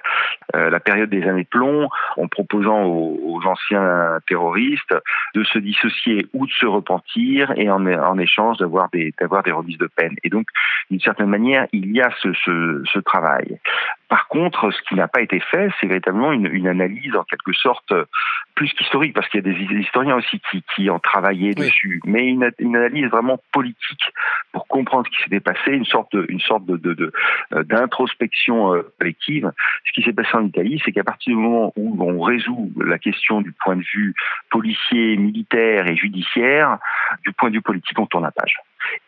euh, 0.56 0.80
période 0.80 1.10
des 1.10 1.24
années 1.24 1.44
de 1.44 1.50
plomb 1.50 1.90
en 2.18 2.28
proposant 2.28 2.84
aux, 2.86 3.42
anciens 3.46 4.20
terroristes 4.28 4.96
de 5.36 5.44
se 5.44 5.60
dissocier 5.60 6.26
ou 6.34 6.48
de 6.48 6.52
se 6.52 6.66
repentir 6.66 7.54
et 7.56 7.70
en, 7.70 7.86
en 7.86 8.18
échange 8.18 8.58
d'avoir 8.58 8.90
des, 8.90 9.14
des 9.18 9.52
remises 9.52 9.78
de 9.78 9.88
peine. 9.96 10.16
Et 10.24 10.30
donc, 10.30 10.48
d'une 10.90 11.00
certaine 11.00 11.28
manière, 11.28 11.68
il 11.72 11.92
y 11.92 12.02
a 12.02 12.10
ce, 12.22 12.34
ce 12.34 13.00
travail. 13.00 13.60
Par 14.10 14.28
contre, 14.28 14.72
ce 14.72 14.82
qui 14.88 14.96
n'a 14.96 15.08
pas 15.08 15.22
été 15.22 15.40
fait, 15.40 15.70
c'est 15.80 15.88
véritablement 15.88 16.32
une, 16.32 16.48
une, 16.48 16.68
analyse 16.68 17.16
en 17.16 17.24
quelque 17.24 17.52
sorte 17.54 17.94
plus 18.56 18.72
qu'historique, 18.74 19.14
parce 19.14 19.28
qu'il 19.28 19.46
y 19.46 19.50
a 19.50 19.54
des 19.54 19.80
historiens 19.80 20.16
aussi 20.16 20.42
qui, 20.50 20.64
qui 20.76 20.90
ont 20.90 21.00
travaillé 21.00 21.50
oui. 21.50 21.66
dessus, 21.66 22.02
mais 22.06 22.26
une, 22.26 22.50
une, 22.60 22.76
analyse 22.76 23.08
vraiment 23.10 23.40
politique 23.52 24.14
pour 24.54 24.68
comprendre 24.68 25.06
ce 25.08 25.18
qui 25.18 25.24
s'était 25.24 25.40
passé, 25.42 25.72
une 25.72 25.86
sorte 25.86 26.16
de, 26.16 26.26
une 26.30 26.40
sorte 26.40 26.66
de, 26.66 26.78
de, 26.78 26.94
de 26.94 27.12
euh, 27.54 27.64
d'introspection 27.64 28.74
euh, 28.74 28.82
collective. 28.98 29.52
Ce 29.86 29.92
qui 29.92 30.04
s'est 30.04 30.14
passé 30.14 30.30
en 30.34 30.46
Italie, 30.46 30.82
c'est 30.86 30.92
qu'à 30.92 31.04
partir 31.04 31.36
du 31.36 31.42
moment 31.42 31.74
où 31.76 32.02
on 32.02 32.22
résout 32.22 32.72
la 32.78 33.00
question 33.00 33.42
du 33.42 33.52
point 33.52 33.76
de 33.76 33.84
vue 33.94 34.16
policier, 34.50 35.18
militaire 35.18 35.88
et 35.88 35.96
judiciaire, 35.96 36.78
du 37.26 37.34
point 37.34 37.50
de 37.50 37.56
vue 37.56 37.62
politique, 37.62 38.00
on 38.00 38.06
tourne 38.06 38.24
la 38.24 38.32
page 38.32 38.56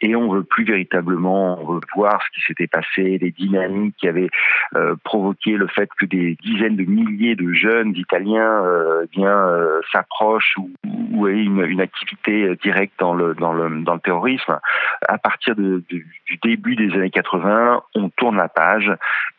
et 0.02 0.16
on 0.16 0.32
veut 0.32 0.44
plus 0.44 0.64
véritablement 0.64 1.60
voir 1.96 2.22
ce 2.24 2.40
qui 2.40 2.46
s'était 2.46 2.68
passé, 2.68 3.18
les 3.20 3.32
dynamiques 3.32 3.96
qui 3.98 4.08
avaient 4.08 4.30
euh, 4.76 4.96
provoqué 5.04 5.52
le 5.52 5.68
fait 5.68 5.90
que 5.98 6.06
des 6.06 6.38
dizaines 6.44 6.76
de 6.76 6.84
milliers 6.84 7.36
de 7.36 7.54
jeunes 7.54 7.94
Italiens 7.96 8.64
euh, 8.64 9.06
bien 9.12 9.32
euh, 9.32 9.82
s'approchent 9.92 10.56
ou, 10.58 10.70
ou 11.12 11.28
aient 11.28 11.44
une, 11.44 11.64
une, 11.64 11.82
activité 11.82 12.56
directe 12.62 12.94
dans 13.00 13.14
le 13.14 13.34
dans 13.36 13.54
le 13.54 13.82
dans 13.82 13.94
le 13.94 14.00
terrorisme. 14.00 14.60
À 15.08 15.18
partir 15.18 15.56
de, 15.56 15.84
de, 15.90 16.04
du 16.26 16.38
début 16.44 16.76
des 16.76 16.94
années 16.94 17.10
80, 17.10 17.82
on 17.96 18.10
tourne 18.10 18.38
la 18.38 18.50
page 18.50 18.92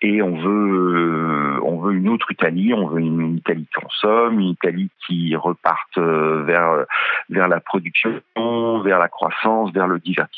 et 0.03 0.23
on 0.23 0.37
veut 0.37 1.59
euh, 1.59 1.61
on 1.63 1.81
veut 1.81 1.95
une 1.95 2.09
autre 2.09 2.31
Italie, 2.33 2.75
on 2.75 2.87
veut 2.87 3.01
une, 3.01 3.21
une 3.21 3.37
Italie 3.37 3.67
qui 3.67 3.81
consomme, 3.81 4.41
une 4.41 4.51
Italie 4.51 4.91
qui 5.07 5.37
reparte 5.37 5.99
euh, 5.99 6.43
vers 6.45 6.85
vers 7.29 7.49
la 7.49 7.61
production, 7.61 8.21
vers 8.83 8.99
la 8.99 9.09
croissance, 9.09 9.73
vers 9.73 9.87
le 9.87 9.99
divertissement 9.99 10.30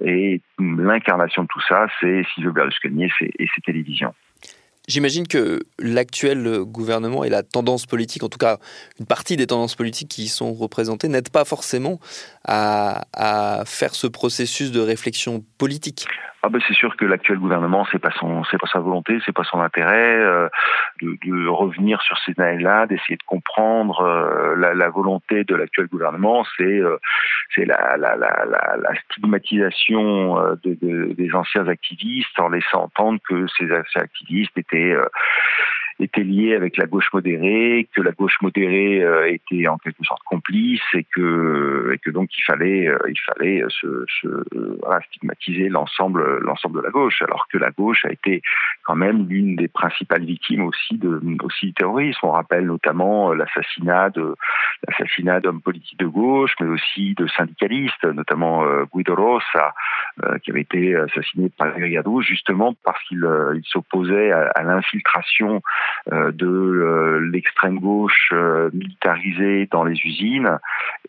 et 0.00 0.40
l'incarnation 0.58 1.42
de 1.42 1.48
tout 1.48 1.60
ça, 1.68 1.86
c'est 2.00 2.22
Silvio 2.34 2.52
Berlusconi 2.52 3.04
et 3.04 3.46
ses 3.54 3.60
télévisions. 3.64 4.14
J'imagine 4.88 5.28
que 5.28 5.60
l'actuel 5.78 6.60
gouvernement 6.62 7.22
et 7.22 7.28
la 7.28 7.42
tendance 7.42 7.84
politique, 7.84 8.22
en 8.22 8.30
tout 8.30 8.38
cas 8.38 8.58
une 8.98 9.04
partie 9.04 9.36
des 9.36 9.46
tendances 9.46 9.74
politiques 9.74 10.08
qui 10.08 10.24
y 10.24 10.28
sont 10.28 10.54
représentées, 10.54 11.08
n'aident 11.08 11.28
pas 11.28 11.44
forcément 11.44 12.00
à 12.44 13.62
faire 13.66 13.94
ce 13.94 14.06
processus 14.06 14.70
de 14.72 14.80
réflexion 14.80 15.44
politique. 15.58 16.06
Ah 16.42 16.50
ben 16.50 16.60
c'est 16.68 16.74
sûr 16.74 16.96
que 16.96 17.04
l'actuel 17.04 17.38
gouvernement, 17.38 17.84
c'est 17.90 17.98
pas 17.98 18.12
son, 18.12 18.44
c'est 18.44 18.58
pas 18.58 18.68
sa 18.72 18.78
volonté, 18.78 19.18
c'est 19.26 19.34
pas 19.34 19.42
son 19.42 19.60
intérêt 19.60 20.18
euh, 20.20 20.48
de, 21.02 21.18
de, 21.24 21.48
revenir 21.48 22.00
sur 22.02 22.16
ces 22.18 22.32
années-là, 22.40 22.86
d'essayer 22.86 23.16
de 23.16 23.24
comprendre 23.24 24.02
euh, 24.02 24.54
la, 24.54 24.72
la, 24.72 24.88
volonté 24.88 25.42
de 25.42 25.56
l'actuel 25.56 25.88
gouvernement. 25.88 26.46
C'est, 26.56 26.62
euh, 26.62 26.96
c'est 27.54 27.64
la, 27.64 27.96
la, 27.96 28.14
la, 28.16 28.94
stigmatisation 29.10 30.38
euh, 30.38 30.54
de, 30.62 30.78
de, 30.80 31.12
des 31.14 31.34
anciens 31.34 31.66
activistes 31.66 32.38
en 32.38 32.50
laissant 32.50 32.84
entendre 32.84 33.18
que 33.28 33.48
ces 33.58 33.64
anciens 33.72 34.02
activistes 34.02 34.56
étaient 34.56 34.94
était 36.00 36.22
lié 36.22 36.54
avec 36.54 36.76
la 36.76 36.86
gauche 36.86 37.12
modérée, 37.12 37.88
que 37.94 38.00
la 38.00 38.12
gauche 38.12 38.36
modérée 38.40 39.02
euh, 39.02 39.32
était 39.32 39.66
en 39.66 39.78
quelque 39.78 40.04
sorte 40.04 40.22
complice 40.24 40.82
et 40.94 41.04
que, 41.04 41.90
et 41.92 41.98
que 41.98 42.10
donc 42.10 42.30
il 42.36 42.42
fallait, 42.42 42.88
euh, 42.88 42.98
il 43.08 43.18
fallait 43.20 43.64
se, 43.68 44.04
se 44.20 44.44
stigmatiser 45.08 45.68
l'ensemble, 45.68 46.38
l'ensemble 46.40 46.78
de 46.78 46.84
la 46.84 46.90
gauche, 46.90 47.20
alors 47.22 47.46
que 47.48 47.58
la 47.58 47.70
gauche 47.70 48.04
a 48.04 48.12
été 48.12 48.42
quand 48.84 48.94
même 48.94 49.26
l'une 49.28 49.56
des 49.56 49.68
principales 49.68 50.24
victimes 50.24 50.62
aussi 50.62 50.96
de, 50.98 51.20
aussi 51.42 51.66
du 51.66 51.74
terrorisme. 51.74 52.20
On 52.22 52.30
rappelle 52.32 52.66
notamment 52.66 53.32
l'assassinat 53.32 54.10
de, 54.10 54.34
l'assassinat 54.86 55.40
d'hommes 55.40 55.62
politiques 55.62 55.98
de 55.98 56.06
gauche, 56.06 56.54
mais 56.60 56.68
aussi 56.68 57.14
de 57.14 57.26
syndicalistes, 57.26 58.04
notamment 58.04 58.64
euh, 58.64 58.84
Guido 58.94 59.14
Rossa, 59.14 59.74
qui 60.42 60.50
avait 60.50 60.62
été 60.62 60.96
assassiné 60.96 61.48
par 61.56 61.72
Brigade 61.72 62.08
justement 62.20 62.74
parce 62.84 63.00
qu'il 63.04 63.24
il 63.54 63.62
s'opposait 63.66 64.32
à, 64.32 64.50
à 64.54 64.62
l'infiltration 64.62 65.08
euh, 65.56 65.60
de 66.10 66.46
euh, 66.46 67.20
l'extrême 67.32 67.78
gauche 67.78 68.30
euh, 68.32 68.70
militarisée 68.72 69.68
dans 69.70 69.84
les 69.84 69.94
usines 70.04 70.58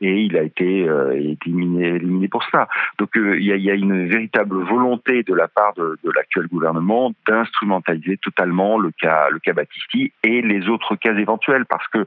et 0.01 0.21
il 0.21 0.37
a 0.37 0.43
été, 0.43 0.87
éliminé, 1.13 2.27
pour 2.29 2.43
cela. 2.43 2.67
Donc 2.97 3.09
il 3.15 3.43
y 3.43 3.71
a, 3.71 3.73
une 3.73 4.07
véritable 4.07 4.55
volonté 4.63 5.23
de 5.23 5.33
la 5.33 5.47
part 5.47 5.73
de, 5.73 5.97
l'actuel 6.15 6.47
gouvernement 6.47 7.11
d'instrumentaliser 7.27 8.17
totalement 8.17 8.77
le 8.77 8.91
cas, 8.91 9.29
le 9.29 9.39
cas 9.39 9.53
Battisti 9.53 10.13
et 10.23 10.41
les 10.41 10.69
autres 10.69 10.95
cas 10.95 11.13
éventuels 11.13 11.65
parce 11.65 11.85
que 11.89 12.05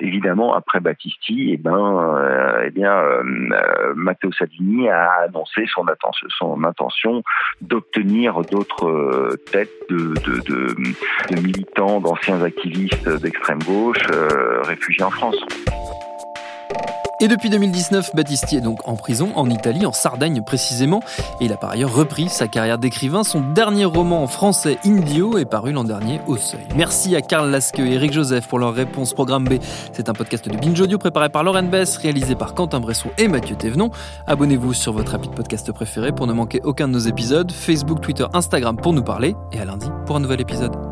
évidemment 0.00 0.54
après 0.54 0.80
Battisti, 0.80 1.52
eh 1.52 1.56
ben, 1.56 2.60
eh 2.64 2.70
bien 2.70 3.00
Matteo 3.94 4.32
Salvini 4.32 4.88
a 4.88 5.10
annoncé 5.28 5.66
son, 5.72 5.86
attention, 5.86 6.26
son 6.30 6.64
intention 6.64 7.22
d'obtenir 7.60 8.40
d'autres 8.42 9.36
têtes 9.52 9.70
de 9.90 11.34
militants 11.40 11.91
d'anciens 12.00 12.42
activistes 12.42 13.08
d'extrême 13.08 13.62
gauche 13.62 14.06
euh, 14.10 14.62
réfugiés 14.62 15.04
en 15.04 15.10
France. 15.10 15.36
Et 17.22 17.28
depuis 17.28 17.50
2019, 17.50 18.16
Battisti 18.16 18.56
est 18.56 18.60
donc 18.60 18.80
en 18.84 18.96
prison, 18.96 19.30
en 19.36 19.48
Italie, 19.48 19.86
en 19.86 19.92
Sardaigne 19.92 20.42
précisément. 20.42 21.00
Et 21.40 21.44
il 21.44 21.52
a 21.52 21.56
par 21.56 21.70
ailleurs 21.70 21.94
repris 21.94 22.28
sa 22.28 22.48
carrière 22.48 22.78
d'écrivain. 22.78 23.22
Son 23.22 23.40
dernier 23.40 23.84
roman 23.84 24.24
en 24.24 24.26
français, 24.26 24.76
Indio, 24.84 25.38
est 25.38 25.44
paru 25.44 25.70
l'an 25.70 25.84
dernier 25.84 26.20
au 26.26 26.36
Seuil. 26.36 26.66
Merci 26.74 27.14
à 27.14 27.20
Karl 27.20 27.48
Lasque 27.48 27.78
et 27.78 27.92
Eric 27.92 28.12
Joseph 28.12 28.48
pour 28.48 28.58
leur 28.58 28.74
réponse. 28.74 29.14
Programme 29.14 29.44
B, 29.44 29.58
c'est 29.92 30.08
un 30.08 30.14
podcast 30.14 30.48
de 30.48 30.56
Binge 30.56 30.80
Audio 30.80 30.98
préparé 30.98 31.28
par 31.28 31.44
Lauren 31.44 31.62
Bess, 31.62 31.96
réalisé 31.96 32.34
par 32.34 32.54
Quentin 32.54 32.80
Bresson 32.80 33.10
et 33.18 33.28
Mathieu 33.28 33.54
Thévenon. 33.54 33.92
Abonnez-vous 34.26 34.74
sur 34.74 34.92
votre 34.92 35.12
rapide 35.12 35.30
podcast 35.30 35.70
préféré 35.70 36.10
pour 36.10 36.26
ne 36.26 36.32
manquer 36.32 36.60
aucun 36.64 36.88
de 36.88 36.94
nos 36.94 36.98
épisodes. 36.98 37.52
Facebook, 37.52 38.00
Twitter, 38.00 38.26
Instagram 38.34 38.76
pour 38.76 38.92
nous 38.92 39.04
parler. 39.04 39.36
Et 39.52 39.60
à 39.60 39.64
lundi 39.64 39.86
pour 40.06 40.16
un 40.16 40.20
nouvel 40.20 40.40
épisode. 40.40 40.91